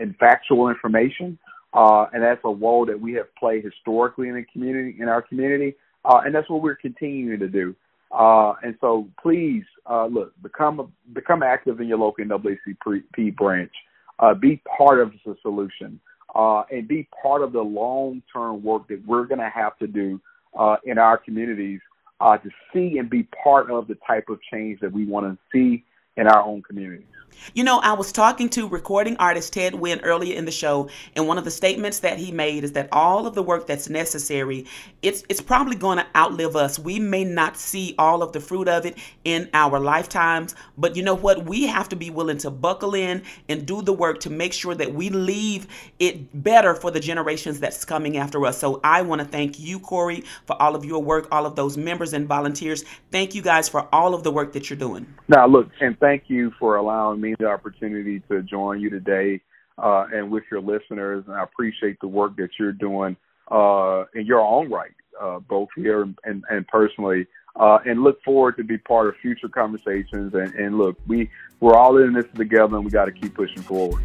and 0.00 0.16
factual 0.16 0.68
information. 0.68 1.38
uh, 1.72 2.06
and 2.12 2.22
that's 2.22 2.40
a 2.44 2.48
role 2.48 2.86
that 2.86 2.98
we 2.98 3.12
have 3.12 3.34
played 3.36 3.64
historically 3.64 4.28
in 4.28 4.34
the 4.34 4.44
community, 4.52 4.96
in 5.00 5.08
our 5.08 5.22
community, 5.22 5.74
uh, 6.04 6.20
and 6.24 6.34
that's 6.34 6.48
what 6.48 6.62
we're 6.62 6.74
continuing 6.74 7.38
to 7.38 7.48
do. 7.48 7.74
Uh, 8.10 8.54
and 8.62 8.74
so, 8.80 9.06
please 9.20 9.64
uh, 9.88 10.06
look, 10.06 10.32
become 10.42 10.90
become 11.12 11.42
active 11.42 11.78
in 11.80 11.88
your 11.88 11.98
local 11.98 12.24
NAACP 12.24 13.36
branch. 13.36 13.72
Uh, 14.18 14.34
be 14.34 14.60
part 14.76 15.00
of 15.00 15.12
the 15.24 15.36
solution, 15.42 16.00
uh, 16.34 16.62
and 16.70 16.88
be 16.88 17.08
part 17.22 17.42
of 17.42 17.52
the 17.52 17.60
long 17.60 18.22
term 18.32 18.62
work 18.62 18.88
that 18.88 19.00
we're 19.06 19.24
going 19.24 19.38
to 19.40 19.50
have 19.50 19.76
to 19.78 19.86
do 19.86 20.20
uh, 20.58 20.76
in 20.84 20.98
our 20.98 21.16
communities 21.16 21.80
uh, 22.20 22.36
to 22.38 22.50
see 22.72 22.98
and 22.98 23.08
be 23.08 23.22
part 23.42 23.70
of 23.70 23.86
the 23.86 23.96
type 24.06 24.28
of 24.28 24.38
change 24.50 24.80
that 24.80 24.92
we 24.92 25.06
want 25.06 25.24
to 25.26 25.38
see 25.52 25.84
in 26.18 26.26
our 26.26 26.42
own 26.42 26.62
communities. 26.62 27.06
You 27.54 27.64
know, 27.64 27.78
I 27.78 27.92
was 27.92 28.12
talking 28.12 28.48
to 28.50 28.68
recording 28.68 29.16
artist 29.18 29.52
Ted 29.52 29.74
Winn 29.74 30.00
earlier 30.02 30.36
in 30.36 30.44
the 30.44 30.50
show, 30.50 30.88
and 31.14 31.26
one 31.26 31.38
of 31.38 31.44
the 31.44 31.50
statements 31.50 32.00
that 32.00 32.18
he 32.18 32.32
made 32.32 32.64
is 32.64 32.72
that 32.72 32.88
all 32.92 33.26
of 33.26 33.34
the 33.34 33.42
work 33.42 33.66
that's 33.66 33.88
necessary, 33.88 34.66
it's 35.02 35.24
it's 35.28 35.40
probably 35.40 35.76
going 35.76 35.98
to 35.98 36.06
outlive 36.16 36.56
us. 36.56 36.78
We 36.78 36.98
may 36.98 37.24
not 37.24 37.56
see 37.56 37.94
all 37.98 38.22
of 38.22 38.32
the 38.32 38.40
fruit 38.40 38.68
of 38.68 38.86
it 38.86 38.98
in 39.24 39.48
our 39.54 39.78
lifetimes, 39.78 40.54
but 40.76 40.96
you 40.96 41.02
know 41.02 41.14
what? 41.14 41.44
We 41.44 41.66
have 41.66 41.88
to 41.90 41.96
be 41.96 42.10
willing 42.10 42.38
to 42.38 42.50
buckle 42.50 42.94
in 42.94 43.22
and 43.48 43.66
do 43.66 43.82
the 43.82 43.92
work 43.92 44.20
to 44.20 44.30
make 44.30 44.52
sure 44.52 44.74
that 44.74 44.92
we 44.92 45.08
leave 45.08 45.66
it 45.98 46.42
better 46.42 46.74
for 46.74 46.90
the 46.90 47.00
generations 47.00 47.60
that's 47.60 47.84
coming 47.84 48.16
after 48.16 48.44
us. 48.46 48.58
So 48.58 48.80
I 48.84 49.02
want 49.02 49.20
to 49.20 49.26
thank 49.26 49.58
you, 49.58 49.78
Corey, 49.80 50.24
for 50.46 50.60
all 50.60 50.74
of 50.74 50.84
your 50.84 51.02
work, 51.02 51.28
all 51.32 51.46
of 51.46 51.56
those 51.56 51.76
members 51.76 52.12
and 52.12 52.26
volunteers. 52.26 52.84
Thank 53.10 53.34
you 53.34 53.42
guys 53.42 53.68
for 53.68 53.88
all 53.94 54.14
of 54.14 54.22
the 54.22 54.30
work 54.30 54.52
that 54.52 54.68
you're 54.68 54.78
doing. 54.78 55.06
Now, 55.28 55.46
look, 55.46 55.70
and 55.80 55.98
thank 56.00 56.07
you 56.28 56.52
for 56.58 56.76
allowing 56.76 57.20
me 57.20 57.34
the 57.38 57.46
opportunity 57.46 58.20
to 58.30 58.42
join 58.42 58.80
you 58.80 58.90
today 58.90 59.40
uh, 59.78 60.06
and 60.12 60.30
with 60.30 60.44
your 60.50 60.60
listeners. 60.60 61.24
And 61.26 61.36
I 61.36 61.42
appreciate 61.42 61.98
the 62.00 62.08
work 62.08 62.36
that 62.36 62.50
you're 62.58 62.72
doing 62.72 63.16
uh, 63.50 64.04
in 64.14 64.26
your 64.26 64.40
own 64.40 64.70
right, 64.70 64.94
uh, 65.20 65.38
both 65.40 65.68
here 65.76 66.02
and, 66.02 66.18
and, 66.24 66.44
and 66.50 66.66
personally. 66.68 67.26
Uh, 67.56 67.78
and 67.86 68.02
look 68.02 68.22
forward 68.22 68.56
to 68.56 68.64
be 68.64 68.78
part 68.78 69.08
of 69.08 69.16
future 69.16 69.48
conversations. 69.48 70.34
And, 70.34 70.54
and 70.54 70.78
look, 70.78 70.96
we 71.06 71.30
we're 71.60 71.76
all 71.76 71.96
in 71.98 72.12
this 72.12 72.26
together, 72.34 72.76
and 72.76 72.84
we 72.84 72.90
got 72.90 73.06
to 73.06 73.12
keep 73.12 73.34
pushing 73.34 73.62
forward. 73.62 74.02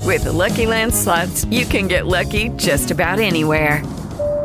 With 0.00 0.24
the 0.24 0.32
Lucky 0.32 0.66
Land 0.66 0.94
slots, 0.94 1.44
you 1.46 1.64
can 1.64 1.86
get 1.86 2.06
lucky 2.06 2.48
just 2.50 2.90
about 2.90 3.20
anywhere. 3.20 3.82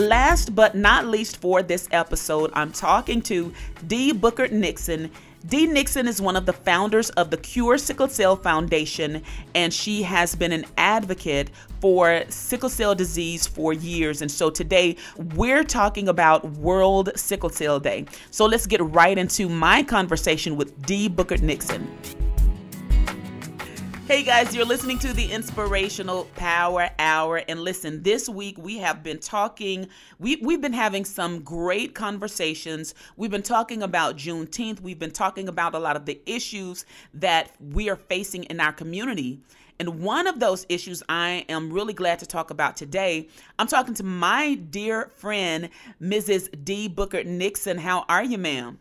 Last 0.00 0.54
but 0.54 0.74
not 0.74 1.08
least 1.08 1.42
for 1.42 1.62
this 1.62 1.86
episode, 1.92 2.50
I'm 2.54 2.72
talking 2.72 3.20
to 3.22 3.52
D. 3.86 4.12
Booker 4.12 4.48
Nixon. 4.48 5.10
Dee 5.46 5.66
Nixon 5.66 6.08
is 6.08 6.22
one 6.22 6.36
of 6.36 6.46
the 6.46 6.54
founders 6.54 7.10
of 7.10 7.30
the 7.30 7.36
Cure 7.36 7.76
Sickle 7.76 8.08
Cell 8.08 8.34
Foundation, 8.34 9.22
and 9.54 9.74
she 9.74 10.02
has 10.02 10.34
been 10.34 10.52
an 10.52 10.64
advocate 10.78 11.50
for 11.82 12.22
sickle 12.30 12.70
cell 12.70 12.94
disease 12.94 13.46
for 13.46 13.74
years. 13.74 14.22
And 14.22 14.30
so 14.30 14.48
today 14.48 14.96
we're 15.34 15.64
talking 15.64 16.08
about 16.08 16.50
World 16.52 17.10
Sickle 17.14 17.50
Cell 17.50 17.78
Day. 17.78 18.06
So 18.30 18.46
let's 18.46 18.66
get 18.66 18.80
right 18.80 19.18
into 19.18 19.50
my 19.50 19.82
conversation 19.82 20.56
with 20.56 20.80
D. 20.86 21.08
Booker 21.08 21.36
Nixon. 21.36 21.86
Hey 24.10 24.24
guys, 24.24 24.56
you're 24.56 24.64
listening 24.64 24.98
to 24.98 25.12
the 25.12 25.30
Inspirational 25.30 26.24
Power 26.34 26.90
Hour. 26.98 27.42
And 27.46 27.60
listen, 27.60 28.02
this 28.02 28.28
week 28.28 28.58
we 28.58 28.78
have 28.78 29.04
been 29.04 29.20
talking, 29.20 29.86
we, 30.18 30.34
we've 30.42 30.60
been 30.60 30.72
having 30.72 31.04
some 31.04 31.42
great 31.42 31.94
conversations. 31.94 32.92
We've 33.16 33.30
been 33.30 33.44
talking 33.44 33.84
about 33.84 34.16
Juneteenth. 34.16 34.80
We've 34.80 34.98
been 34.98 35.12
talking 35.12 35.48
about 35.48 35.76
a 35.76 35.78
lot 35.78 35.94
of 35.94 36.06
the 36.06 36.20
issues 36.26 36.86
that 37.14 37.52
we 37.60 37.88
are 37.88 37.94
facing 37.94 38.42
in 38.46 38.58
our 38.58 38.72
community. 38.72 39.42
And 39.78 40.02
one 40.02 40.26
of 40.26 40.40
those 40.40 40.66
issues 40.68 41.04
I 41.08 41.44
am 41.48 41.72
really 41.72 41.94
glad 41.94 42.18
to 42.18 42.26
talk 42.26 42.50
about 42.50 42.76
today, 42.76 43.28
I'm 43.60 43.68
talking 43.68 43.94
to 43.94 44.02
my 44.02 44.56
dear 44.56 45.12
friend, 45.18 45.68
Mrs. 46.02 46.48
D. 46.64 46.88
Booker 46.88 47.22
Nixon. 47.22 47.78
How 47.78 48.06
are 48.08 48.24
you, 48.24 48.38
ma'am? 48.38 48.80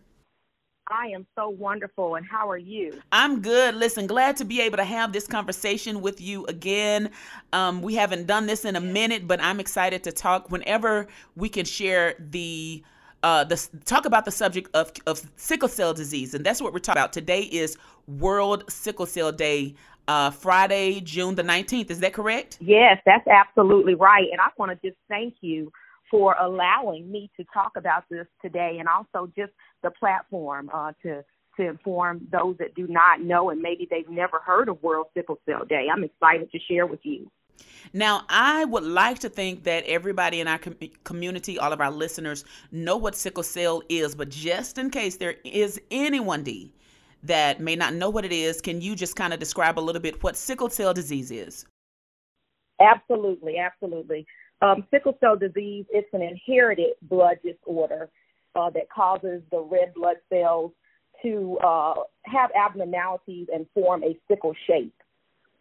I 0.90 1.08
am 1.08 1.28
so 1.36 1.50
wonderful. 1.50 2.16
And 2.16 2.26
how 2.26 2.50
are 2.50 2.58
you? 2.58 3.00
I'm 3.12 3.42
good. 3.42 3.76
Listen, 3.76 4.08
glad 4.08 4.38
to 4.38 4.46
be 4.46 4.62
able 4.62 4.78
to 4.78 4.84
have 4.84 5.14
this 5.14 5.28
conversation 5.28 6.02
with 6.02 6.20
you 6.20 6.46
again. 6.48 7.12
Um, 7.54 7.82
we 7.82 7.96
haven't 7.96 8.26
done 8.26 8.48
this 8.48 8.66
in 8.66 8.76
a 8.76 8.82
minute, 8.82 9.28
but 9.28 9.42
I'm 9.42 9.60
excited 9.60 10.04
to 10.06 10.12
talk 10.12 10.52
whenever 10.52 11.08
we 11.36 11.50
can 11.50 11.66
share 11.66 12.16
the. 12.20 12.84
Uh, 13.22 13.44
the 13.44 13.68
talk 13.84 14.06
about 14.06 14.24
the 14.24 14.32
subject 14.32 14.70
of, 14.74 14.94
of 15.06 15.22
sickle 15.36 15.68
cell 15.68 15.94
disease, 15.94 16.34
and 16.34 16.46
that's 16.46 16.62
what 16.62 16.72
we're 16.72 16.80
talking 16.80 17.02
about 17.02 17.12
today. 17.12 17.42
Is 17.42 17.78
World 18.08 18.64
Sickle 18.72 19.06
Cell 19.06 19.34
Day, 19.34 19.76
uh, 20.08 20.32
Friday, 20.32 21.02
June 21.02 21.36
the 21.36 21.44
nineteenth. 21.44 21.92
Is 21.92 22.00
that 22.00 22.14
correct? 22.14 22.58
Yes, 22.62 22.98
that's 23.06 23.28
absolutely 23.28 23.94
right. 23.94 24.28
And 24.32 24.40
I 24.40 24.48
want 24.56 24.72
to 24.72 24.88
just 24.88 24.98
thank 25.10 25.36
you 25.42 25.70
for 26.10 26.36
allowing 26.40 27.12
me 27.12 27.30
to 27.38 27.46
talk 27.54 27.72
about 27.76 28.04
this 28.10 28.28
today 28.42 28.78
and 28.80 28.88
also 28.88 29.32
just 29.36 29.52
the 29.84 29.92
platform 29.92 30.70
uh, 30.74 30.92
to 31.04 31.24
to 31.58 31.68
inform 31.68 32.26
those 32.32 32.56
that 32.58 32.74
do 32.74 32.88
not 32.88 33.20
know 33.22 33.50
and 33.50 33.62
maybe 33.62 33.86
they've 33.92 34.10
never 34.10 34.40
heard 34.40 34.70
of 34.70 34.82
World 34.82 35.08
Sickle 35.14 35.40
Cell 35.46 35.66
Day. 35.66 35.88
I'm 35.92 36.04
excited 36.04 36.50
to 36.52 36.60
share 36.60 36.86
with 36.86 37.02
you. 37.04 37.30
Now, 37.92 38.24
I 38.30 38.66
would 38.66 38.84
like 38.84 39.20
to 39.20 39.30
think 39.30 39.64
that 39.64 39.84
everybody 39.86 40.40
in 40.40 40.48
our 40.48 40.58
com- 40.58 40.78
community, 41.04 41.60
all 41.60 41.74
of 41.74 41.82
our 41.82 41.92
listeners, 41.92 42.46
know 42.72 42.96
what 42.96 43.16
sickle 43.16 43.44
cell 43.44 43.82
is, 43.90 44.16
but 44.16 44.30
just 44.30 44.78
in 44.78 44.90
case 44.90 45.18
there 45.18 45.36
is 45.44 45.82
anyone, 45.92 46.44
D, 46.44 46.74
that 47.24 47.60
may 47.60 47.76
not 47.76 47.94
know 47.94 48.10
what 48.10 48.26
it 48.26 48.32
is, 48.32 48.62
can 48.62 48.82
you 48.82 48.96
just 48.96 49.16
kind 49.16 49.34
of 49.34 49.40
describe 49.40 49.78
a 49.78 49.82
little 49.82 50.02
bit 50.02 50.24
what 50.24 50.38
sickle 50.38 50.70
cell 50.70 50.94
disease 50.94 51.32
is? 51.32 51.66
Absolutely, 52.80 53.58
absolutely. 53.58 54.26
Um, 54.62 54.86
sickle 54.92 55.18
cell 55.20 55.38
disease, 55.38 55.86
it's 55.90 56.10
an 56.14 56.22
inherited 56.22 56.94
blood 57.04 57.38
disorder 57.44 58.10
uh, 58.56 58.70
that 58.72 58.90
causes 58.90 59.42
the 59.52 59.60
red 59.60 59.94
blood 59.94 60.18
cells 60.30 60.72
to 61.24 61.58
uh, 61.64 61.94
have 62.24 62.50
abnormalities 62.56 63.48
and 63.54 63.66
form 63.74 64.04
a 64.04 64.18
sickle 64.28 64.54
shape. 64.68 64.96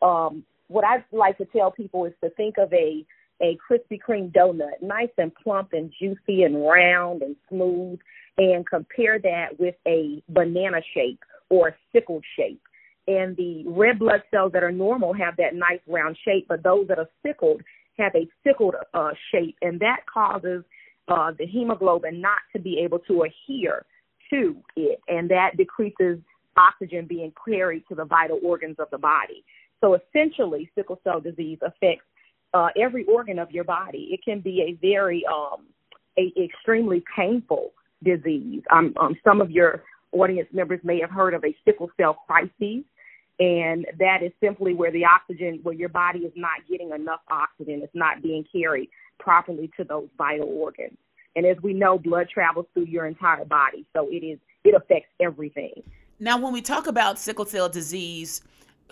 Um, 0.03 0.45
what 0.69 0.85
I 0.85 1.05
like 1.13 1.39
to 1.39 1.45
tell 1.47 1.71
people 1.71 2.05
is 2.05 2.13
to 2.23 2.31
think 2.31 2.59
of 2.59 2.73
a 2.73 3.05
a 3.41 3.57
Krispy 3.57 4.01
Kreme 4.01 4.33
donut, 4.33 4.83
nice 4.83 5.11
and 5.17 5.33
plump 5.33 5.73
and 5.73 5.93
juicy 5.97 6.43
and 6.43 6.67
round 6.67 7.23
and 7.23 7.37
smooth, 7.49 8.01
and 8.37 8.67
compare 8.67 9.21
that 9.21 9.59
with 9.61 9.77
a 9.87 10.21
banana 10.29 10.81
shape 10.93 11.21
or 11.49 11.69
a 11.69 11.75
sickle 11.93 12.21
shape. 12.37 12.61
And 13.07 13.37
the 13.37 13.63
red 13.67 14.01
blood 14.01 14.23
cells 14.33 14.53
that 14.53 14.65
are 14.65 14.73
normal 14.73 15.13
have 15.13 15.37
that 15.37 15.55
nice 15.55 15.81
round 15.87 16.19
shape, 16.25 16.47
but 16.49 16.65
those 16.65 16.89
that 16.89 16.99
are 16.99 17.09
sickled 17.25 17.63
have 17.99 18.15
a 18.15 18.29
sickled 18.45 18.75
uh, 18.95 19.11
shape, 19.33 19.57
and 19.63 19.81
that 19.81 20.01
causes 20.13 20.65
uh, 21.09 21.33
the 21.39 21.47
hemoglobin 21.47 22.21
not 22.21 22.39
to 22.55 22.61
be 22.61 22.79
able 22.79 22.99
to 23.01 23.23
adhere 23.23 23.85
to 24.31 24.57
it, 24.77 25.01
and 25.09 25.31
that 25.31 25.57
decreases 25.57 26.19
oxygen 26.57 27.07
being 27.07 27.33
carried 27.47 27.85
to 27.89 27.95
the 27.95 28.05
vital 28.05 28.41
organs 28.43 28.77
of 28.79 28.89
the 28.91 28.99
body. 28.99 29.45
So 29.81 29.97
essentially, 29.97 30.71
sickle 30.75 31.01
cell 31.05 31.21
disease 31.21 31.59
affects 31.63 32.05
uh, 32.53 32.69
every 32.81 33.05
organ 33.05 33.39
of 33.39 33.51
your 33.51 33.65
body. 33.65 34.09
It 34.11 34.21
can 34.25 34.41
be 34.41 34.63
a 34.63 34.73
very 34.81 35.25
um, 35.27 35.67
a 36.19 36.33
extremely 36.43 37.03
painful 37.17 37.73
disease. 38.03 38.63
Um, 38.71 38.95
um, 39.01 39.15
some 39.25 39.41
of 39.41 39.51
your 39.51 39.85
audience 40.13 40.49
members 40.53 40.81
may 40.83 41.01
have 41.01 41.11
heard 41.11 41.35
of 41.35 41.45
a 41.45 41.55
sickle 41.65 41.91
cell 41.97 42.19
crisis, 42.27 42.85
and 43.39 43.87
that 43.99 44.23
is 44.23 44.33
simply 44.43 44.75
where 44.75 44.91
the 44.91 45.05
oxygen, 45.05 45.61
where 45.63 45.75
your 45.75 45.89
body 45.89 46.21
is 46.21 46.33
not 46.35 46.61
getting 46.69 46.91
enough 46.91 47.21
oxygen, 47.31 47.81
it's 47.83 47.95
not 47.95 48.23
being 48.23 48.45
carried 48.53 48.89
properly 49.19 49.71
to 49.77 49.85
those 49.85 50.09
vital 50.17 50.49
organs. 50.49 50.97
And 51.37 51.47
as 51.47 51.57
we 51.63 51.73
know, 51.73 51.99
blood 51.99 52.29
travels 52.33 52.67
through 52.75 52.87
your 52.87 53.07
entire 53.07 53.45
body, 53.45 53.87
so 53.95 54.09
it 54.11 54.25
is 54.25 54.39
it 54.65 54.75
affects 54.75 55.11
everything. 55.21 55.83
Now, 56.19 56.37
when 56.37 56.53
we 56.53 56.61
talk 56.61 56.89
about 56.89 57.19
sickle 57.19 57.47
cell 57.47 57.69
disease, 57.69 58.43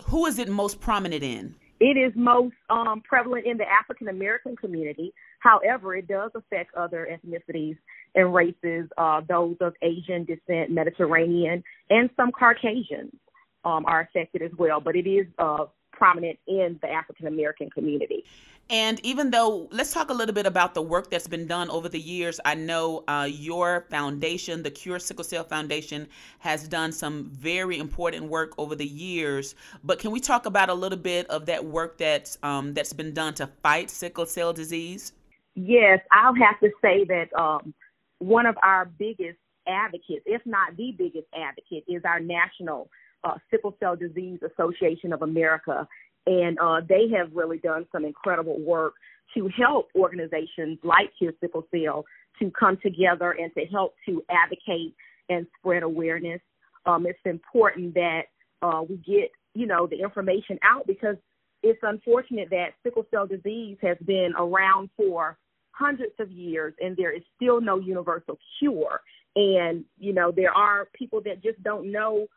who 0.05 0.25
is 0.25 0.39
it 0.39 0.47
most 0.47 0.79
prominent 0.79 1.23
in? 1.23 1.55
It 1.79 1.97
is 1.97 2.13
most 2.15 2.55
um, 2.69 3.01
prevalent 3.01 3.45
in 3.45 3.57
the 3.57 3.65
African 3.69 4.07
American 4.07 4.55
community. 4.55 5.13
However, 5.39 5.95
it 5.95 6.07
does 6.07 6.31
affect 6.33 6.73
other 6.73 7.07
ethnicities 7.11 7.77
and 8.15 8.33
races, 8.33 8.89
uh, 8.97 9.21
those 9.27 9.57
of 9.59 9.73
Asian 9.81 10.23
descent, 10.23 10.71
Mediterranean, 10.71 11.63
and 11.89 12.09
some 12.15 12.31
Caucasians 12.31 13.13
um, 13.63 13.85
are 13.85 14.01
affected 14.01 14.41
as 14.41 14.51
well. 14.57 14.79
But 14.79 14.95
it 14.95 15.07
is 15.07 15.27
uh, 15.39 15.65
prominent 15.91 16.39
in 16.47 16.79
the 16.81 16.89
African 16.89 17.27
American 17.27 17.69
community. 17.69 18.23
And 18.69 18.99
even 19.05 19.31
though, 19.31 19.69
let's 19.71 19.93
talk 19.93 20.09
a 20.09 20.13
little 20.13 20.35
bit 20.35 20.45
about 20.45 20.73
the 20.73 20.81
work 20.81 21.09
that's 21.09 21.27
been 21.27 21.47
done 21.47 21.69
over 21.69 21.87
the 21.87 21.99
years. 21.99 22.37
I 22.43 22.55
know 22.55 23.05
uh, 23.07 23.25
your 23.31 23.85
foundation, 23.89 24.61
the 24.61 24.71
Cure 24.71 24.99
Sickle 24.99 25.23
Cell 25.23 25.45
Foundation, 25.45 26.05
has 26.39 26.67
done 26.67 26.91
some 26.91 27.29
very 27.31 27.79
important 27.79 28.25
work 28.25 28.53
over 28.57 28.75
the 28.75 28.85
years. 28.85 29.55
But 29.85 29.99
can 29.99 30.11
we 30.11 30.19
talk 30.19 30.45
about 30.45 30.69
a 30.69 30.73
little 30.73 30.97
bit 30.97 31.27
of 31.29 31.45
that 31.45 31.63
work 31.63 31.97
that's 31.97 32.37
um, 32.43 32.73
that's 32.73 32.91
been 32.91 33.13
done 33.13 33.33
to 33.35 33.47
fight 33.63 33.89
sickle 33.89 34.25
cell 34.25 34.51
disease? 34.51 35.13
Yes, 35.55 35.99
I'll 36.11 36.35
have 36.35 36.59
to 36.59 36.69
say 36.81 37.05
that 37.05 37.33
um, 37.39 37.73
one 38.19 38.45
of 38.45 38.57
our 38.61 38.85
biggest 38.85 39.37
advocates, 39.65 40.23
if 40.25 40.41
not 40.45 40.75
the 40.75 40.93
biggest 40.97 41.27
advocate, 41.33 41.85
is 41.87 42.01
our 42.03 42.19
National 42.19 42.89
uh, 43.23 43.35
Sickle 43.51 43.75
Cell 43.79 43.95
Disease 43.95 44.39
Association 44.43 45.13
of 45.13 45.21
America 45.21 45.87
and 46.27 46.59
uh, 46.59 46.81
they 46.87 47.07
have 47.17 47.31
really 47.33 47.57
done 47.57 47.87
some 47.91 48.05
incredible 48.05 48.59
work 48.59 48.93
to 49.33 49.49
help 49.57 49.89
organizations 49.95 50.77
like 50.83 51.09
Cure 51.17 51.31
Sickle 51.39 51.65
Cell 51.73 52.05
to 52.39 52.51
come 52.51 52.77
together 52.83 53.31
and 53.31 53.51
to 53.55 53.65
help 53.65 53.95
to 54.05 54.21
advocate 54.29 54.93
and 55.29 55.47
spread 55.57 55.83
awareness. 55.83 56.41
Um, 56.85 57.05
it's 57.05 57.19
important 57.25 57.93
that 57.95 58.23
uh, 58.61 58.81
we 58.87 58.97
get, 58.97 59.31
you 59.55 59.67
know, 59.67 59.87
the 59.87 59.99
information 59.99 60.59
out 60.63 60.85
because 60.85 61.15
it's 61.63 61.79
unfortunate 61.81 62.49
that 62.51 62.73
sickle 62.83 63.05
cell 63.09 63.25
disease 63.25 63.77
has 63.81 63.97
been 64.05 64.33
around 64.37 64.89
for 64.95 65.37
hundreds 65.71 66.13
of 66.19 66.31
years 66.31 66.73
and 66.79 66.95
there 66.95 67.11
is 67.11 67.23
still 67.35 67.59
no 67.61 67.79
universal 67.79 68.37
cure. 68.59 69.01
And, 69.35 69.83
you 69.97 70.13
know, 70.13 70.31
there 70.31 70.53
are 70.53 70.87
people 70.93 71.21
that 71.25 71.43
just 71.43 71.61
don't 71.63 71.91
know 71.91 72.27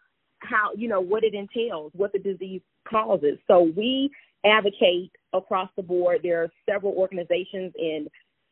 how 0.41 0.71
you 0.75 0.89
know 0.89 1.01
what 1.01 1.25
it 1.25 1.35
entails, 1.35 1.93
what 1.95 2.13
the 2.13 2.19
disease 2.19 2.63
causes. 2.89 3.39
So 3.47 3.71
we 3.77 4.11
advocate 4.45 5.13
across 5.33 5.71
the 5.77 5.83
board. 5.83 6.21
There 6.23 6.43
are 6.43 6.51
several 6.69 6.93
organizations 6.95 7.73
in 7.79 8.09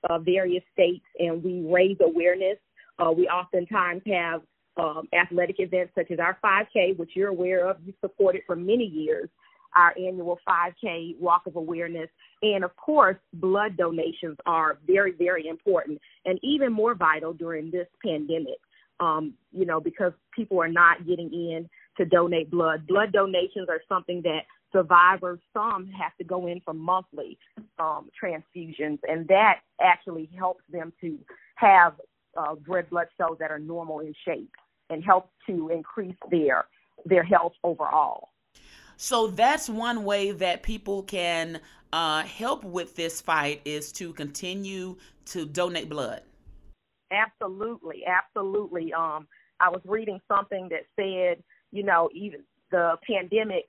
uh, 0.08 0.18
various 0.18 0.62
states, 0.72 1.04
and 1.18 1.42
we 1.42 1.66
raise 1.72 1.96
awareness. 2.00 2.58
Uh, 2.98 3.12
we 3.12 3.26
oftentimes 3.28 4.02
have 4.06 4.42
um, 4.76 5.08
athletic 5.12 5.56
events 5.58 5.92
such 5.96 6.10
as 6.10 6.18
our 6.18 6.38
5K, 6.44 6.96
which 6.96 7.10
you're 7.14 7.28
aware 7.28 7.68
of. 7.68 7.78
You 7.84 7.92
supported 8.00 8.42
for 8.46 8.56
many 8.56 8.84
years. 8.84 9.28
Our 9.76 9.94
annual 9.98 10.38
5K 10.48 11.18
walk 11.18 11.46
of 11.46 11.56
awareness. 11.56 12.08
And 12.42 12.64
of 12.64 12.74
course, 12.76 13.16
blood 13.34 13.76
donations 13.76 14.36
are 14.46 14.78
very, 14.86 15.12
very 15.12 15.46
important 15.46 16.00
and 16.24 16.38
even 16.42 16.72
more 16.72 16.94
vital 16.94 17.32
during 17.32 17.70
this 17.70 17.86
pandemic 18.04 18.58
um, 19.00 19.34
you 19.52 19.66
know, 19.66 19.80
because 19.80 20.12
people 20.34 20.60
are 20.60 20.68
not 20.68 21.06
getting 21.06 21.32
in 21.32 21.68
to 21.98 22.04
donate 22.04 22.50
blood. 22.50 22.86
Blood 22.86 23.12
donations 23.12 23.68
are 23.68 23.80
something 23.88 24.22
that 24.22 24.40
survivors, 24.72 25.38
some 25.52 25.88
have 25.88 26.16
to 26.18 26.24
go 26.24 26.46
in 26.46 26.60
for 26.64 26.74
monthly 26.74 27.38
um, 27.78 28.08
transfusions, 28.22 28.98
and 29.08 29.26
that 29.28 29.60
actually 29.80 30.28
helps 30.36 30.62
them 30.70 30.92
to 31.00 31.18
have 31.56 31.94
uh, 32.36 32.54
red 32.66 32.88
blood 32.90 33.08
cells 33.16 33.36
that 33.40 33.50
are 33.50 33.58
normal 33.58 34.00
in 34.00 34.14
shape 34.24 34.52
and 34.90 35.04
helps 35.04 35.30
to 35.46 35.68
increase 35.68 36.16
their 36.30 36.66
their 37.04 37.22
health 37.22 37.52
overall. 37.62 38.30
So 38.96 39.28
that's 39.28 39.68
one 39.68 40.04
way 40.04 40.32
that 40.32 40.62
people 40.62 41.04
can 41.04 41.60
uh, 41.92 42.22
help 42.22 42.64
with 42.64 42.96
this 42.96 43.20
fight 43.20 43.60
is 43.64 43.92
to 43.92 44.12
continue 44.12 44.96
to 45.26 45.46
donate 45.46 45.88
blood. 45.88 46.22
Absolutely, 47.12 48.02
absolutely. 48.06 48.92
Um, 48.92 49.28
I 49.60 49.68
was 49.68 49.80
reading 49.84 50.20
something 50.28 50.68
that 50.70 50.84
said, 50.96 51.42
you 51.72 51.82
know, 51.82 52.08
even 52.14 52.40
the 52.70 52.96
pandemic, 53.06 53.64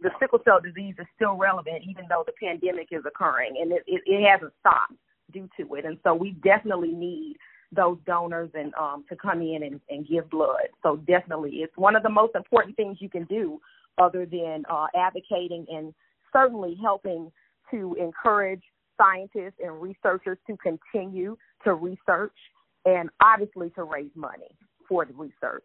the 0.00 0.10
sickle 0.20 0.40
cell 0.44 0.60
disease 0.60 0.94
is 0.98 1.06
still 1.14 1.34
relevant, 1.34 1.82
even 1.88 2.04
though 2.08 2.24
the 2.26 2.32
pandemic 2.42 2.88
is 2.90 3.02
occurring, 3.06 3.56
and 3.60 3.72
it, 3.72 3.82
it, 3.86 4.02
it 4.06 4.28
hasn't 4.28 4.52
stopped 4.60 4.94
due 5.32 5.48
to 5.58 5.74
it. 5.74 5.84
And 5.84 5.98
so 6.04 6.14
we 6.14 6.32
definitely 6.44 6.92
need 6.92 7.36
those 7.74 7.98
donors 8.06 8.50
and 8.54 8.74
um, 8.74 9.04
to 9.08 9.16
come 9.16 9.40
in 9.40 9.62
and, 9.62 9.80
and 9.88 10.06
give 10.06 10.28
blood. 10.30 10.68
So 10.82 10.96
definitely, 10.96 11.56
it's 11.56 11.76
one 11.76 11.96
of 11.96 12.02
the 12.02 12.10
most 12.10 12.34
important 12.34 12.76
things 12.76 12.98
you 13.00 13.08
can 13.08 13.24
do, 13.24 13.60
other 13.98 14.26
than 14.26 14.64
uh, 14.70 14.86
advocating 14.94 15.66
and 15.70 15.94
certainly 16.32 16.78
helping 16.80 17.30
to 17.70 17.96
encourage 18.00 18.62
scientists 18.98 19.58
and 19.62 19.80
researchers 19.80 20.38
to 20.46 20.56
continue 20.58 21.36
to 21.64 21.74
research 21.74 22.36
and 22.84 23.10
obviously 23.22 23.70
to 23.70 23.84
raise 23.84 24.10
money 24.14 24.56
for 24.88 25.04
the 25.04 25.12
research. 25.14 25.64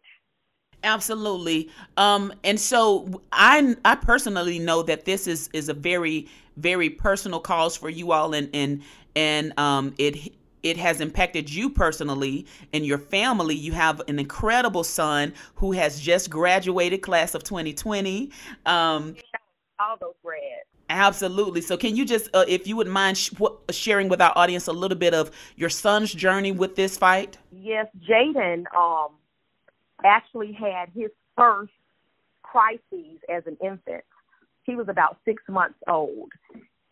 Absolutely. 0.84 1.70
Um, 1.96 2.32
and 2.44 2.58
so 2.58 3.22
I 3.32 3.76
I 3.84 3.96
personally 3.96 4.58
know 4.58 4.82
that 4.82 5.04
this 5.04 5.26
is 5.26 5.50
is 5.52 5.68
a 5.68 5.74
very 5.74 6.28
very 6.56 6.90
personal 6.90 7.40
cause 7.40 7.76
for 7.76 7.88
you 7.90 8.12
all 8.12 8.34
and 8.34 8.48
and 8.52 8.82
and 9.16 9.58
um 9.58 9.94
it 9.98 10.32
it 10.62 10.76
has 10.76 11.00
impacted 11.00 11.52
you 11.52 11.70
personally 11.70 12.46
and 12.72 12.84
your 12.84 12.98
family. 12.98 13.54
You 13.54 13.72
have 13.72 14.02
an 14.08 14.18
incredible 14.18 14.84
son 14.84 15.32
who 15.56 15.72
has 15.72 16.00
just 16.00 16.30
graduated 16.30 17.02
class 17.02 17.34
of 17.34 17.44
2020. 17.44 18.30
Um, 18.66 19.16
all 19.78 19.96
those 20.00 20.14
grads. 20.22 20.66
Absolutely. 20.90 21.60
So, 21.60 21.76
can 21.76 21.94
you 21.94 22.04
just, 22.04 22.30
uh, 22.34 22.44
if 22.48 22.66
you 22.66 22.74
would 22.76 22.88
mind 22.88 23.18
sh- 23.18 23.32
sharing 23.70 24.08
with 24.08 24.20
our 24.20 24.32
audience 24.36 24.68
a 24.68 24.72
little 24.72 24.96
bit 24.96 25.12
of 25.14 25.30
your 25.56 25.68
son's 25.68 26.12
journey 26.12 26.50
with 26.50 26.76
this 26.76 26.96
fight? 26.96 27.36
Yes, 27.52 27.86
Jaden 28.08 28.64
um, 28.74 29.10
actually 30.04 30.52
had 30.52 30.90
his 30.94 31.10
first 31.36 31.72
crises 32.42 33.18
as 33.32 33.42
an 33.46 33.56
infant. 33.62 34.04
He 34.64 34.76
was 34.76 34.88
about 34.88 35.18
six 35.24 35.42
months 35.48 35.78
old, 35.88 36.30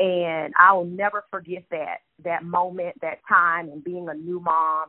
and 0.00 0.52
I 0.58 0.72
will 0.72 0.86
never 0.86 1.24
forget 1.30 1.64
that 1.70 1.98
that 2.24 2.44
moment, 2.44 3.00
that 3.02 3.20
time, 3.28 3.68
and 3.68 3.84
being 3.84 4.08
a 4.08 4.14
new 4.14 4.40
mom. 4.40 4.88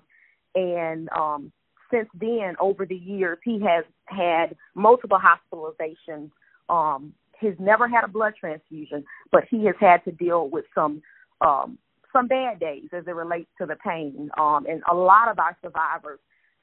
And 0.56 1.10
um, 1.10 1.52
since 1.92 2.08
then, 2.20 2.56
over 2.60 2.86
the 2.86 2.96
years, 2.96 3.38
he 3.44 3.60
has 3.62 3.86
had 4.06 4.56
multiple 4.76 5.20
hospitalizations. 5.20 6.32
Um, 6.70 7.14
he's 7.40 7.56
never 7.60 7.88
had 7.88 8.04
a 8.04 8.08
blood 8.08 8.34
transfusion, 8.40 9.04
but 9.32 9.44
he 9.50 9.66
has 9.66 9.76
had 9.80 10.04
to 10.06 10.12
deal 10.12 10.50
with 10.50 10.66
some 10.74 11.02
um, 11.42 11.78
some 12.14 12.28
bad 12.28 12.60
days 12.60 12.88
as 12.94 13.04
it 13.06 13.16
relates 13.16 13.50
to 13.60 13.66
the 13.66 13.76
pain. 13.76 14.30
Um, 14.38 14.66
and 14.68 14.82
a 14.90 14.96
lot 14.96 15.30
of 15.30 15.40
our 15.40 15.56
survivors 15.62 16.20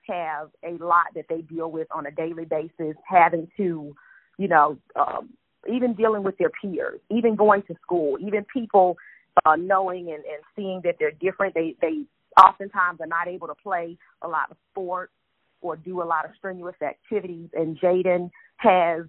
have 0.08 0.50
a 0.62 0.82
lot 0.82 1.06
that 1.14 1.26
they 1.28 1.42
deal 1.42 1.70
with 1.70 1.88
on 1.90 2.06
a 2.06 2.10
daily 2.10 2.44
basis, 2.44 2.96
having 3.06 3.48
to, 3.56 3.94
you 4.38 4.48
know, 4.48 4.78
um, 4.96 5.30
even 5.72 5.94
dealing 5.94 6.22
with 6.22 6.36
their 6.38 6.50
peers, 6.50 7.00
even 7.10 7.36
going 7.36 7.62
to 7.62 7.74
school, 7.82 8.18
even 8.20 8.44
people 8.52 8.96
uh, 9.44 9.56
knowing 9.56 10.10
and, 10.10 10.24
and 10.24 10.42
seeing 10.54 10.80
that 10.84 10.96
they're 10.98 11.10
different. 11.10 11.54
They 11.54 11.74
they 11.80 12.04
oftentimes 12.40 13.00
are 13.00 13.06
not 13.06 13.28
able 13.28 13.46
to 13.46 13.54
play 13.54 13.96
a 14.22 14.28
lot 14.28 14.50
of 14.50 14.56
sports 14.70 15.12
or 15.60 15.76
do 15.76 16.02
a 16.02 16.04
lot 16.04 16.24
of 16.24 16.32
strenuous 16.36 16.74
activities. 16.82 17.48
And 17.54 17.78
Jaden 17.78 18.30
has 18.56 19.04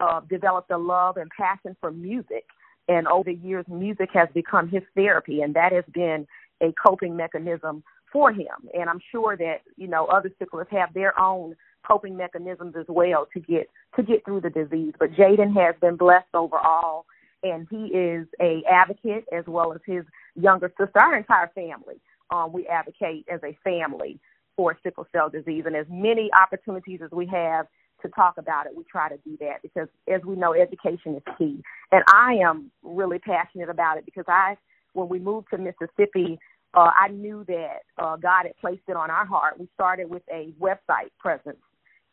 uh, 0.00 0.20
developed 0.28 0.70
a 0.70 0.78
love 0.78 1.16
and 1.16 1.30
passion 1.30 1.76
for 1.80 1.90
music. 1.90 2.44
And 2.88 3.06
over 3.06 3.30
the 3.30 3.38
years, 3.38 3.64
music 3.68 4.10
has 4.14 4.28
become 4.34 4.68
his 4.68 4.82
therapy, 4.96 5.42
and 5.42 5.54
that 5.54 5.72
has 5.72 5.84
been 5.92 6.26
a 6.60 6.72
coping 6.72 7.16
mechanism 7.16 7.84
for 8.12 8.32
him. 8.32 8.68
And 8.74 8.88
I'm 8.88 9.00
sure 9.10 9.36
that 9.36 9.62
you 9.76 9.86
know 9.88 10.06
other 10.06 10.30
sicklers 10.40 10.68
have 10.70 10.92
their 10.94 11.18
own 11.18 11.56
coping 11.86 12.16
mechanisms 12.16 12.74
as 12.78 12.86
well 12.88 13.26
to 13.32 13.40
get 13.40 13.68
to 13.96 14.02
get 14.02 14.24
through 14.24 14.42
the 14.42 14.50
disease. 14.50 14.94
But 14.98 15.12
Jaden 15.12 15.54
has 15.54 15.74
been 15.80 15.96
blessed 15.96 16.34
overall, 16.34 17.06
and 17.42 17.66
he 17.70 17.86
is 17.86 18.26
a 18.40 18.62
advocate 18.70 19.24
as 19.32 19.44
well 19.46 19.72
as 19.72 19.80
his 19.86 20.04
younger 20.34 20.72
sister. 20.78 21.00
Our 21.00 21.16
entire 21.16 21.50
family, 21.54 22.00
um, 22.30 22.52
we 22.52 22.66
advocate 22.66 23.26
as 23.32 23.40
a 23.42 23.56
family 23.64 24.20
for 24.56 24.76
sickle 24.82 25.06
cell 25.12 25.30
disease, 25.30 25.64
and 25.66 25.76
as 25.76 25.86
many 25.88 26.30
opportunities 26.32 27.00
as 27.02 27.10
we 27.10 27.26
have 27.26 27.66
to 28.02 28.08
talk 28.08 28.38
about 28.38 28.66
it, 28.66 28.72
we 28.74 28.84
try 28.84 29.08
to 29.08 29.16
do 29.18 29.36
that 29.40 29.62
because, 29.62 29.88
as 30.12 30.22
we 30.24 30.36
know, 30.36 30.54
education 30.54 31.16
is 31.16 31.22
key. 31.38 31.62
And 31.92 32.02
I 32.08 32.34
am 32.42 32.70
really 32.82 33.18
passionate 33.18 33.68
about 33.68 33.98
it 33.98 34.04
because 34.04 34.24
I, 34.28 34.56
when 34.94 35.08
we 35.08 35.18
moved 35.18 35.48
to 35.50 35.58
Mississippi, 35.58 36.38
uh, 36.74 36.90
I 36.98 37.08
knew 37.08 37.44
that 37.48 37.80
uh, 37.98 38.16
God 38.16 38.44
had 38.44 38.56
placed 38.60 38.82
it 38.88 38.96
on 38.96 39.10
our 39.10 39.26
heart. 39.26 39.58
We 39.58 39.68
started 39.74 40.08
with 40.08 40.22
a 40.32 40.52
website 40.60 41.10
presence, 41.18 41.58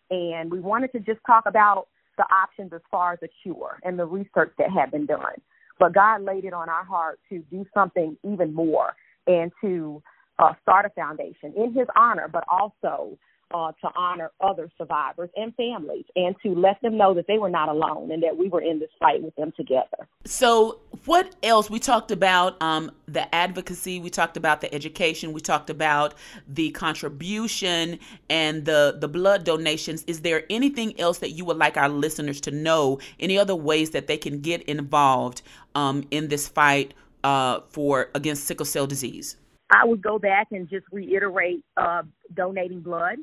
and 0.10 0.52
we 0.52 0.60
wanted 0.60 0.92
to 0.94 1.00
just 1.00 1.20
talk 1.26 1.46
about 1.46 1.88
the 2.18 2.26
options 2.34 2.74
as 2.74 2.82
far 2.90 3.14
as 3.14 3.20
a 3.24 3.28
cure 3.44 3.80
and 3.84 4.00
the 4.00 4.06
research 4.06 4.52
that 4.58 4.72
had 4.72 4.92
been 4.92 5.06
done. 5.06 5.40
But 5.80 5.94
God 5.94 6.24
laid 6.24 6.46
it 6.46 6.54
on 6.54 6.70
our 6.70 6.84
heart 6.84 7.20
to 7.30 7.44
do 7.52 7.66
something 7.74 8.18
even 8.24 8.54
more 8.54 8.96
and 9.28 9.52
to 9.62 10.02
uh, 10.40 10.54
start 10.64 10.86
a 10.86 10.90
foundation 10.90 11.54
in 11.56 11.74
His 11.74 11.88
honor, 11.96 12.28
but 12.28 12.44
also 12.50 13.18
uh, 13.54 13.72
to 13.82 13.90
honor 13.96 14.32
other 14.42 14.70
survivors 14.78 15.30
and 15.36 15.56
families 15.56 16.06
and 16.16 16.36
to 16.44 16.54
let 16.54 16.82
them 16.82 16.98
know 16.98 17.14
that 17.14 17.28
they 17.28 17.38
were 17.38 17.50
not 17.50 17.70
alone 17.70 18.12
and 18.12 18.22
that 18.24 18.36
we 18.36 18.50
were 18.50 18.62
in 18.62 18.80
this 18.80 18.90
fight 19.00 19.22
with 19.22 19.36
them 19.36 19.54
together. 19.56 20.08
So, 20.26 20.80
what 21.06 21.36
else? 21.44 21.70
We 21.70 21.80
talked 21.80 22.12
about 22.12 22.62
um, 22.62 22.92
the 23.08 23.34
advocacy, 23.34 24.00
we 24.00 24.10
talked 24.10 24.36
about 24.36 24.62
the 24.62 24.74
education, 24.74 25.32
we 25.32 25.40
talked 25.40 25.70
about 25.70 26.16
the 26.48 26.72
contribution 26.72 28.00
and 28.30 28.66
the, 28.66 28.98
the 29.00 29.08
blood 29.08 29.46
donations. 29.46 30.04
Is 30.08 30.22
there 30.22 30.44
anything 30.50 31.00
else 31.00 31.20
that 31.20 31.32
you 31.32 31.46
would 31.46 31.58
like 31.58 31.78
our 31.78 31.90
listeners 31.90 32.42
to 32.42 32.52
know? 32.52 33.00
Any 33.20 33.38
other 33.38 33.56
ways 33.56 33.92
that 33.92 34.08
they 34.08 34.18
can 34.18 34.42
get 34.42 34.64
involved 34.64 35.42
um, 35.76 36.04
in 36.12 36.28
this 36.28 36.48
fight 36.48 36.94
uh, 37.24 37.62
for 37.70 38.10
against 38.14 38.46
sickle 38.46 38.66
cell 38.66 38.88
disease? 38.88 39.38
I 39.70 39.86
would 39.86 40.02
go 40.02 40.18
back 40.18 40.48
and 40.52 40.70
just 40.70 40.86
reiterate 40.92 41.64
uh, 41.76 42.04
donating 42.34 42.82
blood. 42.82 43.18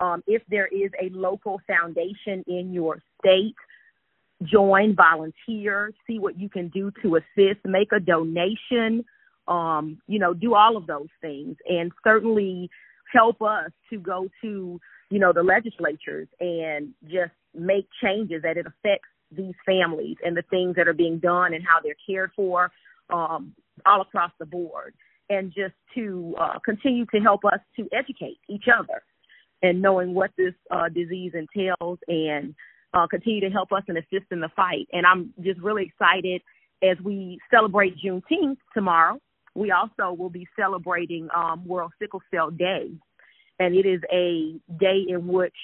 Um, 0.00 0.22
if 0.26 0.42
there 0.48 0.66
is 0.66 0.90
a 1.00 1.08
local 1.10 1.60
foundation 1.66 2.44
in 2.46 2.72
your 2.72 3.00
state, 3.20 3.54
join, 4.42 4.94
volunteer, 4.94 5.92
see 6.06 6.18
what 6.18 6.38
you 6.38 6.48
can 6.48 6.68
do 6.68 6.90
to 7.02 7.16
assist, 7.16 7.60
make 7.64 7.92
a 7.92 8.00
donation, 8.00 9.04
um, 9.46 9.98
you 10.06 10.18
know, 10.18 10.34
do 10.34 10.54
all 10.54 10.76
of 10.76 10.86
those 10.86 11.08
things, 11.20 11.56
and 11.68 11.92
certainly 12.02 12.70
help 13.12 13.40
us 13.42 13.70
to 13.90 13.98
go 13.98 14.28
to, 14.42 14.80
you 15.10 15.18
know, 15.18 15.32
the 15.32 15.42
legislatures 15.42 16.28
and 16.40 16.90
just 17.04 17.32
make 17.54 17.86
changes 18.02 18.42
that 18.42 18.56
it 18.56 18.66
affects 18.66 19.08
these 19.30 19.54
families 19.64 20.16
and 20.24 20.36
the 20.36 20.42
things 20.50 20.74
that 20.76 20.88
are 20.88 20.94
being 20.94 21.18
done 21.18 21.54
and 21.54 21.64
how 21.64 21.78
they're 21.82 21.96
cared 22.06 22.30
for 22.34 22.70
um, 23.10 23.54
all 23.86 24.00
across 24.00 24.32
the 24.38 24.46
board, 24.46 24.94
and 25.30 25.52
just 25.52 25.74
to 25.94 26.34
uh, 26.40 26.58
continue 26.64 27.06
to 27.06 27.20
help 27.20 27.44
us 27.44 27.60
to 27.76 27.88
educate 27.92 28.38
each 28.48 28.64
other 28.68 29.02
and 29.62 29.80
knowing 29.80 30.14
what 30.14 30.30
this 30.36 30.54
uh, 30.70 30.88
disease 30.88 31.32
entails 31.34 31.98
and 32.08 32.54
uh, 32.92 33.06
continue 33.06 33.40
to 33.40 33.50
help 33.50 33.72
us 33.72 33.82
and 33.88 33.98
assist 33.98 34.26
in 34.30 34.40
the 34.40 34.50
fight. 34.54 34.86
And 34.92 35.06
I'm 35.06 35.32
just 35.42 35.60
really 35.60 35.84
excited 35.84 36.42
as 36.82 36.96
we 37.02 37.38
celebrate 37.50 37.96
Juneteenth 37.98 38.58
tomorrow. 38.72 39.18
We 39.54 39.70
also 39.70 40.12
will 40.12 40.30
be 40.30 40.46
celebrating 40.58 41.28
um, 41.34 41.64
World 41.66 41.92
Sickle 42.00 42.22
Cell 42.32 42.50
Day, 42.50 42.90
and 43.58 43.74
it 43.74 43.86
is 43.86 44.00
a 44.12 44.54
day 44.78 45.04
in 45.08 45.28
which 45.28 45.54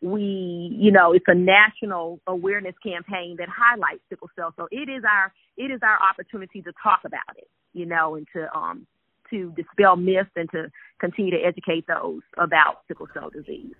we, 0.00 0.76
you 0.76 0.92
know, 0.92 1.12
it's 1.12 1.24
a 1.28 1.34
national 1.34 2.20
awareness 2.26 2.74
campaign 2.84 3.36
that 3.38 3.48
highlights 3.48 4.02
sickle 4.08 4.30
cell. 4.36 4.52
So 4.56 4.68
it 4.70 4.88
is 4.88 5.02
our 5.08 5.32
it 5.56 5.70
is 5.70 5.80
our 5.82 5.98
opportunity 6.02 6.62
to 6.62 6.72
talk 6.82 7.00
about 7.04 7.36
it, 7.36 7.48
you 7.72 7.86
know, 7.86 8.14
and 8.14 8.26
to 8.34 8.56
um 8.56 8.86
to 9.30 9.52
dispel 9.56 9.96
myths 9.96 10.30
and 10.36 10.50
to 10.50 10.70
continue 11.00 11.30
to 11.30 11.38
educate 11.38 11.86
those 11.86 12.22
about 12.36 12.82
sickle 12.88 13.08
cell 13.14 13.30
disease. 13.30 13.74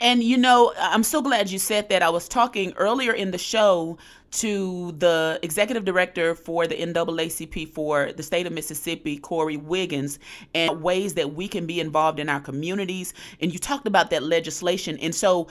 And 0.00 0.22
you 0.22 0.36
know, 0.36 0.72
I'm 0.78 1.02
so 1.02 1.20
glad 1.20 1.50
you 1.50 1.58
said 1.58 1.88
that. 1.88 2.02
I 2.02 2.10
was 2.10 2.28
talking 2.28 2.72
earlier 2.76 3.12
in 3.12 3.30
the 3.30 3.38
show 3.38 3.98
to 4.32 4.92
the 4.92 5.38
executive 5.42 5.84
director 5.84 6.34
for 6.34 6.66
the 6.66 6.76
NAACP 6.76 7.68
for 7.68 8.12
the 8.12 8.22
state 8.22 8.46
of 8.46 8.52
Mississippi, 8.52 9.18
Corey 9.18 9.56
Wiggins, 9.56 10.18
and 10.54 10.82
ways 10.82 11.14
that 11.14 11.34
we 11.34 11.48
can 11.48 11.66
be 11.66 11.80
involved 11.80 12.20
in 12.20 12.28
our 12.28 12.40
communities. 12.40 13.12
And 13.40 13.52
you 13.52 13.58
talked 13.58 13.86
about 13.86 14.10
that 14.10 14.22
legislation. 14.22 14.96
And 14.98 15.14
so 15.14 15.48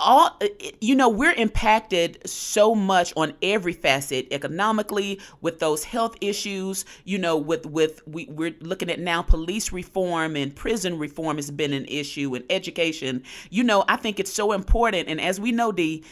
all 0.00 0.36
uh, 0.40 0.44
uh, 0.44 0.70
you 0.80 0.94
know 0.94 1.08
we're 1.08 1.32
impacted 1.34 2.18
so 2.28 2.74
much 2.74 3.12
on 3.16 3.34
every 3.42 3.72
facet 3.72 4.26
economically 4.30 5.20
with 5.40 5.58
those 5.60 5.84
health 5.84 6.16
issues 6.20 6.84
you 7.04 7.18
know 7.18 7.36
with 7.36 7.66
with 7.66 8.02
we, 8.06 8.26
we're 8.26 8.54
looking 8.60 8.90
at 8.90 8.98
now 8.98 9.22
police 9.22 9.72
reform 9.72 10.34
and 10.36 10.56
prison 10.56 10.98
reform 10.98 11.36
has 11.36 11.50
been 11.50 11.72
an 11.72 11.84
issue 11.86 12.34
and 12.34 12.44
education. 12.50 13.22
You 13.50 13.62
know 13.62 13.84
i 13.88 13.96
think 13.96 14.18
it's 14.18 14.32
so 14.32 14.52
important 14.52 15.08
and 15.08 15.20
as 15.20 15.38
we 15.38 15.52
know 15.52 15.70
d 15.72 16.04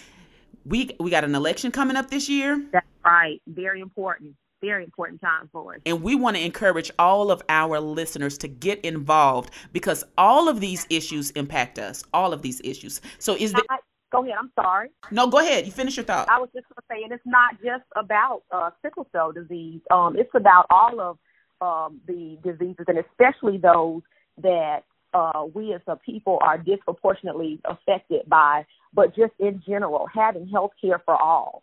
we 0.64 0.90
we 1.00 1.10
got 1.10 1.24
an 1.24 1.34
election 1.34 1.70
coming 1.70 1.96
up 1.96 2.10
this 2.10 2.28
year. 2.28 2.62
That's 2.72 2.86
right. 3.04 3.40
Very 3.46 3.80
important 3.80 4.34
very 4.60 4.84
important 4.84 5.20
time 5.20 5.48
for 5.52 5.74
us. 5.74 5.80
And 5.86 6.02
we 6.02 6.14
want 6.14 6.36
to 6.36 6.44
encourage 6.44 6.90
all 6.98 7.30
of 7.30 7.42
our 7.48 7.80
listeners 7.80 8.38
to 8.38 8.48
get 8.48 8.80
involved 8.84 9.50
because 9.72 10.04
all 10.16 10.48
of 10.48 10.60
these 10.60 10.86
issues 10.90 11.30
impact 11.32 11.78
us. 11.78 12.02
All 12.12 12.32
of 12.32 12.42
these 12.42 12.60
issues. 12.64 13.00
So 13.18 13.34
is 13.34 13.52
there 13.52 13.62
Go 14.10 14.24
ahead. 14.24 14.36
I'm 14.38 14.50
sorry. 14.54 14.88
No, 15.10 15.26
go 15.26 15.38
ahead. 15.38 15.66
You 15.66 15.72
finish 15.72 15.96
your 15.96 16.04
thought. 16.04 16.28
I 16.30 16.38
was 16.38 16.48
just 16.54 16.66
going 16.68 16.76
to 16.76 16.82
say, 16.90 17.04
and 17.04 17.12
it's 17.12 17.26
not 17.26 17.56
just 17.62 17.84
about 17.94 18.42
uh, 18.50 18.70
sickle 18.82 19.06
cell 19.12 19.32
disease. 19.32 19.80
Um, 19.90 20.16
it's 20.16 20.30
about 20.34 20.66
all 20.70 21.00
of 21.00 21.18
um, 21.60 22.00
the 22.06 22.38
diseases, 22.42 22.86
and 22.88 22.98
especially 22.98 23.58
those 23.58 24.00
that 24.42 24.84
uh, 25.12 25.44
we 25.52 25.74
as 25.74 25.82
a 25.86 25.96
people 25.96 26.38
are 26.40 26.56
disproportionately 26.56 27.60
affected 27.66 28.22
by. 28.28 28.64
But 28.94 29.14
just 29.14 29.32
in 29.38 29.62
general, 29.66 30.06
having 30.12 30.48
health 30.48 30.72
care 30.80 31.02
for 31.04 31.14
all 31.14 31.62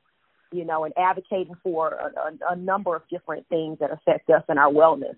you 0.55 0.65
know, 0.65 0.85
and 0.85 0.93
advocating 0.97 1.55
for 1.61 1.89
a, 1.89 2.19
a, 2.19 2.53
a 2.53 2.55
number 2.55 2.95
of 2.95 3.07
different 3.09 3.47
things 3.49 3.79
that 3.79 3.91
affect 3.91 4.29
us 4.29 4.43
and 4.47 4.57
our 4.57 4.71
wellness. 4.71 5.15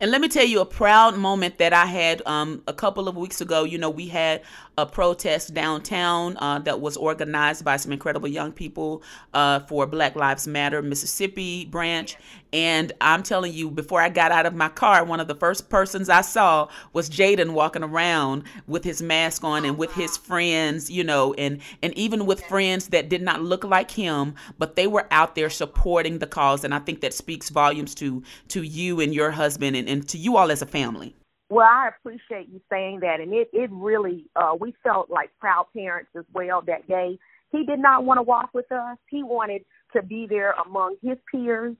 And 0.00 0.12
let 0.12 0.20
me 0.20 0.28
tell 0.28 0.44
you 0.44 0.60
a 0.60 0.66
proud 0.66 1.16
moment 1.16 1.58
that 1.58 1.72
I 1.72 1.84
had 1.84 2.22
um, 2.24 2.62
a 2.68 2.72
couple 2.72 3.08
of 3.08 3.16
weeks 3.16 3.40
ago. 3.40 3.64
You 3.64 3.78
know, 3.78 3.90
we 3.90 4.06
had 4.06 4.42
a 4.76 4.86
protest 4.86 5.54
downtown 5.54 6.36
uh, 6.36 6.60
that 6.60 6.80
was 6.80 6.96
organized 6.96 7.64
by 7.64 7.76
some 7.76 7.90
incredible 7.90 8.28
young 8.28 8.52
people 8.52 9.02
uh, 9.34 9.58
for 9.60 9.86
Black 9.86 10.14
Lives 10.14 10.46
Matter 10.46 10.82
Mississippi 10.82 11.64
branch. 11.64 12.16
And 12.52 12.92
I'm 13.00 13.22
telling 13.24 13.52
you, 13.52 13.70
before 13.70 14.00
I 14.00 14.08
got 14.08 14.32
out 14.32 14.46
of 14.46 14.54
my 14.54 14.68
car, 14.68 15.04
one 15.04 15.20
of 15.20 15.26
the 15.28 15.34
first 15.34 15.68
persons 15.68 16.08
I 16.08 16.22
saw 16.22 16.68
was 16.92 17.10
Jaden 17.10 17.50
walking 17.50 17.82
around 17.82 18.44
with 18.66 18.84
his 18.84 19.02
mask 19.02 19.44
on 19.44 19.64
and 19.64 19.76
with 19.76 19.92
his 19.92 20.16
friends, 20.16 20.88
you 20.90 21.04
know, 21.04 21.34
and, 21.34 21.60
and 21.82 21.92
even 21.98 22.24
with 22.24 22.42
friends 22.44 22.88
that 22.88 23.10
did 23.10 23.20
not 23.20 23.42
look 23.42 23.64
like 23.64 23.90
him, 23.90 24.34
but 24.58 24.76
they 24.76 24.86
were 24.86 25.06
out 25.10 25.34
there 25.34 25.50
supporting 25.50 26.20
the 26.20 26.26
cause. 26.26 26.64
And 26.64 26.72
I 26.72 26.78
think 26.78 27.00
that 27.00 27.12
speaks 27.12 27.50
volumes 27.50 27.94
to 27.96 28.22
to 28.48 28.62
you 28.62 29.00
and 29.00 29.12
your 29.12 29.30
husband 29.30 29.76
and, 29.76 29.87
and 29.88 30.08
to 30.08 30.18
you 30.18 30.36
all 30.36 30.50
as 30.50 30.62
a 30.62 30.66
family. 30.66 31.14
Well, 31.50 31.66
I 31.66 31.88
appreciate 31.88 32.48
you 32.50 32.60
saying 32.70 33.00
that, 33.00 33.20
and 33.20 33.32
it 33.32 33.48
it 33.52 33.70
really 33.72 34.26
uh, 34.36 34.54
we 34.58 34.74
felt 34.82 35.10
like 35.10 35.30
proud 35.40 35.66
parents 35.74 36.10
as 36.16 36.24
well 36.32 36.62
that 36.66 36.86
day. 36.86 37.18
He 37.50 37.64
did 37.64 37.78
not 37.78 38.04
want 38.04 38.18
to 38.18 38.22
walk 38.22 38.50
with 38.52 38.70
us. 38.70 38.98
He 39.08 39.22
wanted 39.22 39.64
to 39.94 40.02
be 40.02 40.26
there 40.28 40.54
among 40.66 40.96
his 41.02 41.16
peers 41.32 41.74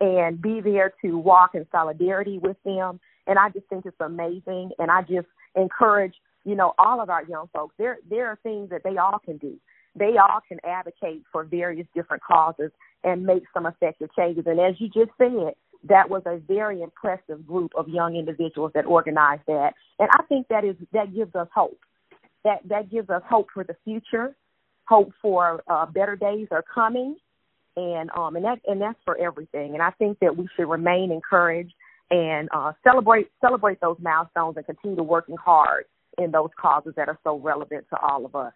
and 0.00 0.42
be 0.42 0.60
there 0.60 0.92
to 1.02 1.16
walk 1.16 1.54
in 1.54 1.64
solidarity 1.70 2.38
with 2.38 2.56
them. 2.64 2.98
And 3.28 3.38
I 3.38 3.50
just 3.50 3.66
think 3.68 3.86
it's 3.86 3.96
amazing. 4.00 4.72
And 4.80 4.90
I 4.90 5.02
just 5.02 5.28
encourage 5.54 6.14
you 6.44 6.56
know 6.56 6.74
all 6.78 7.00
of 7.00 7.08
our 7.08 7.24
young 7.24 7.48
folks. 7.52 7.74
There 7.78 7.98
there 8.10 8.26
are 8.26 8.38
things 8.42 8.70
that 8.70 8.82
they 8.82 8.96
all 8.96 9.20
can 9.24 9.36
do. 9.36 9.56
They 9.94 10.16
all 10.16 10.40
can 10.48 10.58
advocate 10.64 11.22
for 11.30 11.44
various 11.44 11.86
different 11.94 12.22
causes 12.24 12.72
and 13.04 13.24
make 13.24 13.44
some 13.52 13.66
effective 13.66 14.08
changes. 14.16 14.44
And 14.46 14.58
as 14.58 14.74
you 14.80 14.88
just 14.88 15.10
said, 15.18 15.54
that 15.88 16.08
was 16.08 16.22
a 16.26 16.38
very 16.38 16.82
impressive 16.82 17.46
group 17.46 17.72
of 17.76 17.88
young 17.88 18.16
individuals 18.16 18.72
that 18.74 18.86
organized 18.86 19.42
that. 19.46 19.74
And 19.98 20.08
I 20.12 20.22
think 20.24 20.48
that 20.48 20.64
is 20.64 20.76
that 20.92 21.14
gives 21.14 21.34
us 21.34 21.48
hope. 21.54 21.78
That 22.44 22.60
that 22.68 22.90
gives 22.90 23.10
us 23.10 23.22
hope 23.28 23.48
for 23.52 23.64
the 23.64 23.76
future, 23.84 24.34
hope 24.86 25.12
for 25.20 25.62
uh, 25.68 25.86
better 25.86 26.16
days 26.16 26.48
are 26.50 26.64
coming, 26.74 27.16
and 27.76 28.10
um 28.16 28.36
and 28.36 28.44
that 28.44 28.60
and 28.66 28.80
that's 28.80 28.98
for 29.04 29.16
everything. 29.16 29.74
And 29.74 29.82
I 29.82 29.90
think 29.92 30.18
that 30.20 30.36
we 30.36 30.48
should 30.56 30.68
remain 30.68 31.10
encouraged 31.10 31.74
and 32.10 32.48
uh, 32.52 32.72
celebrate 32.84 33.30
celebrate 33.40 33.80
those 33.80 33.96
milestones 34.00 34.56
and 34.56 34.66
continue 34.66 35.02
working 35.02 35.36
hard 35.36 35.84
in 36.18 36.30
those 36.30 36.50
causes 36.60 36.92
that 36.96 37.08
are 37.08 37.18
so 37.24 37.38
relevant 37.38 37.86
to 37.90 37.98
all 37.98 38.24
of 38.26 38.36
us. 38.36 38.52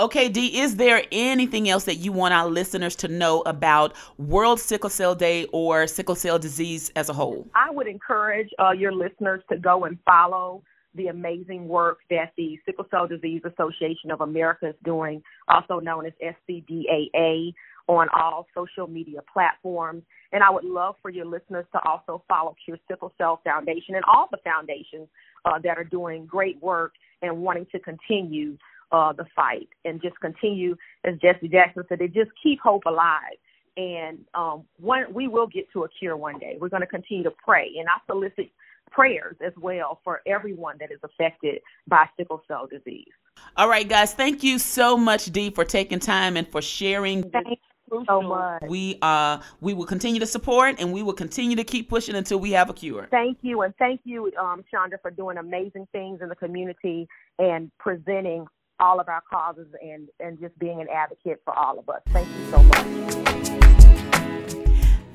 Okay, 0.00 0.28
D, 0.28 0.60
is 0.60 0.76
there 0.76 1.02
anything 1.12 1.68
else 1.68 1.84
that 1.84 1.96
you 1.96 2.12
want 2.12 2.34
our 2.34 2.48
listeners 2.48 2.94
to 2.96 3.08
know 3.08 3.42
about 3.42 3.94
World 4.18 4.60
Sickle 4.60 4.90
Cell 4.90 5.14
Day 5.14 5.46
or 5.52 5.86
sickle 5.86 6.14
cell 6.14 6.38
disease 6.38 6.90
as 6.96 7.08
a 7.08 7.12
whole? 7.12 7.46
I 7.54 7.70
would 7.70 7.86
encourage 7.86 8.48
uh, 8.58 8.70
your 8.70 8.92
listeners 8.92 9.42
to 9.50 9.58
go 9.58 9.84
and 9.84 9.98
follow 10.04 10.62
the 10.94 11.08
amazing 11.08 11.68
work 11.68 11.98
that 12.10 12.32
the 12.36 12.58
Sickle 12.66 12.86
Cell 12.90 13.06
Disease 13.06 13.42
Association 13.44 14.10
of 14.10 14.20
America 14.20 14.68
is 14.68 14.74
doing, 14.84 15.22
also 15.48 15.80
known 15.80 16.06
as 16.06 16.12
SCDAA, 16.22 17.52
on 17.88 18.06
all 18.12 18.46
social 18.54 18.86
media 18.86 19.20
platforms. 19.32 20.02
And 20.32 20.42
I 20.42 20.50
would 20.50 20.64
love 20.64 20.96
for 21.00 21.10
your 21.10 21.24
listeners 21.24 21.64
to 21.72 21.80
also 21.88 22.22
follow 22.28 22.54
Cure 22.64 22.78
Sickle 22.88 23.12
Cell 23.16 23.40
Foundation 23.44 23.94
and 23.94 24.04
all 24.04 24.28
the 24.30 24.38
foundations 24.44 25.08
uh, 25.44 25.58
that 25.64 25.78
are 25.78 25.84
doing 25.84 26.26
great 26.26 26.62
work 26.62 26.92
and 27.22 27.38
wanting 27.38 27.66
to 27.72 27.80
continue 27.80 28.58
uh, 28.92 29.12
the 29.12 29.26
fight 29.36 29.68
and 29.84 30.00
just 30.00 30.18
continue, 30.20 30.76
as 31.04 31.16
Jesse 31.18 31.48
Jackson 31.48 31.84
said, 31.88 31.98
to 31.98 32.08
just 32.08 32.30
keep 32.42 32.60
hope 32.60 32.84
alive. 32.86 33.36
And 33.76 34.18
um, 34.34 34.64
one, 34.80 35.12
we 35.14 35.28
will 35.28 35.46
get 35.46 35.70
to 35.72 35.84
a 35.84 35.88
cure 35.88 36.16
one 36.16 36.38
day. 36.38 36.56
We're 36.60 36.68
going 36.68 36.82
to 36.82 36.86
continue 36.86 37.22
to 37.24 37.32
pray, 37.44 37.72
and 37.78 37.88
I 37.88 37.98
solicit 38.06 38.50
prayers 38.90 39.36
as 39.44 39.52
well 39.56 40.00
for 40.02 40.20
everyone 40.26 40.76
that 40.80 40.90
is 40.90 40.98
affected 41.02 41.60
by 41.86 42.06
sickle 42.16 42.42
cell 42.48 42.66
disease. 42.66 43.12
All 43.56 43.68
right, 43.68 43.88
guys, 43.88 44.14
thank 44.14 44.42
you 44.42 44.58
so 44.58 44.96
much, 44.96 45.26
Dee, 45.26 45.50
for 45.50 45.64
taking 45.64 46.00
time 46.00 46.36
and 46.36 46.48
for 46.48 46.60
sharing. 46.60 47.30
Thank 47.30 47.60
you 47.90 48.04
so 48.08 48.20
much. 48.20 48.62
We 48.66 48.98
uh 49.00 49.40
we 49.60 49.74
will 49.74 49.86
continue 49.86 50.20
to 50.20 50.26
support 50.26 50.76
and 50.78 50.92
we 50.92 51.02
will 51.02 51.12
continue 51.12 51.56
to 51.56 51.64
keep 51.64 51.88
pushing 51.88 52.16
until 52.16 52.38
we 52.38 52.52
have 52.52 52.70
a 52.70 52.74
cure. 52.74 53.08
Thank 53.10 53.38
you, 53.42 53.62
and 53.62 53.74
thank 53.76 54.00
you, 54.04 54.32
um, 54.40 54.64
Chandra, 54.70 54.98
for 55.00 55.10
doing 55.10 55.38
amazing 55.38 55.86
things 55.92 56.20
in 56.20 56.28
the 56.28 56.36
community 56.36 57.08
and 57.38 57.70
presenting 57.78 58.46
all 58.80 59.00
of 59.00 59.08
our 59.08 59.22
causes 59.30 59.66
and 59.82 60.08
and 60.20 60.38
just 60.40 60.58
being 60.58 60.80
an 60.80 60.88
advocate 60.88 61.40
for 61.44 61.56
all 61.56 61.78
of 61.78 61.88
us. 61.88 62.02
Thank 62.08 62.28
you 62.28 62.50
so 62.50 62.62
much. 62.62 63.08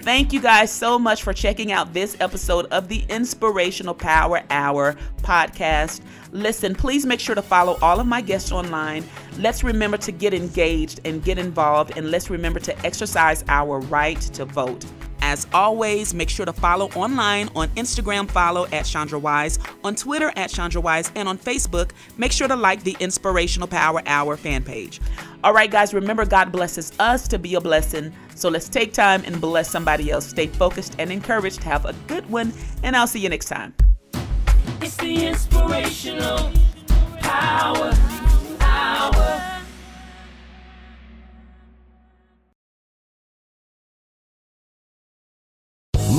Thank 0.04 0.34
you 0.34 0.42
guys 0.42 0.70
so 0.70 1.00
much 1.00 1.24
for 1.24 1.32
checking 1.32 1.72
out 1.72 1.94
this 1.94 2.18
episode 2.20 2.66
of 2.74 2.90
the 2.90 3.06
Inspirational 3.08 3.94
Power 3.94 4.44
Hour 4.50 4.98
podcast. 5.22 6.02
Listen, 6.34 6.76
please 6.76 7.06
make 7.06 7.22
sure 7.22 7.36
to 7.36 7.42
follow 7.42 7.78
all 7.82 8.02
of 8.02 8.06
my 8.06 8.20
guests 8.20 8.52
online. 8.52 9.06
Let's 9.40 9.64
remember 9.64 9.96
to 10.00 10.12
get 10.12 10.34
engaged 10.34 11.00
and 11.06 11.24
get 11.24 11.38
involved, 11.38 11.98
and 11.98 12.12
let's 12.12 12.30
remember 12.30 12.60
to 12.60 12.86
exercise 12.86 13.46
our 13.48 13.80
right 13.80 14.20
to 14.20 14.44
vote. 14.44 14.86
As 15.26 15.48
always, 15.54 16.14
make 16.14 16.30
sure 16.30 16.46
to 16.46 16.52
follow 16.52 16.90
online 16.90 17.50
on 17.56 17.70
Instagram, 17.70 18.30
follow 18.30 18.68
at 18.74 18.84
Chandra 18.86 19.18
Wise, 19.18 19.58
on 19.82 19.96
Twitter 19.96 20.34
at 20.36 20.50
Chandra 20.50 20.82
Wise, 20.82 21.14
and 21.16 21.30
on 21.30 21.38
Facebook, 21.38 21.92
make 22.18 22.34
sure 22.34 22.50
to 22.50 22.58
like 22.58 22.84
the 22.84 22.98
Inspirational 23.00 23.70
Power 23.70 24.02
Hour 24.06 24.36
fan 24.36 24.64
page. 24.64 25.00
All 25.42 25.54
right, 25.54 25.72
guys, 25.72 25.94
remember 25.94 26.26
God 26.26 26.52
blesses 26.52 26.92
us 27.00 27.26
to 27.30 27.40
be 27.40 27.56
a 27.56 27.62
blessing. 27.62 28.12
So 28.36 28.50
let's 28.50 28.68
take 28.68 28.92
time 28.92 29.24
and 29.26 29.40
bless 29.40 29.70
somebody 29.70 30.12
else. 30.12 30.28
Stay 30.28 30.48
focused 30.48 30.98
and 31.00 31.10
encouraged. 31.10 31.64
Have 31.64 31.86
a 31.86 31.94
good 32.08 32.30
one, 32.30 32.52
and 32.84 32.94
I'll 32.94 33.08
see 33.08 33.22
you 33.22 33.30
next 33.30 33.46
time. 33.46 33.74
It's 34.82 34.98
the 34.98 35.28
inspirational 35.28 36.52
power 37.22 37.94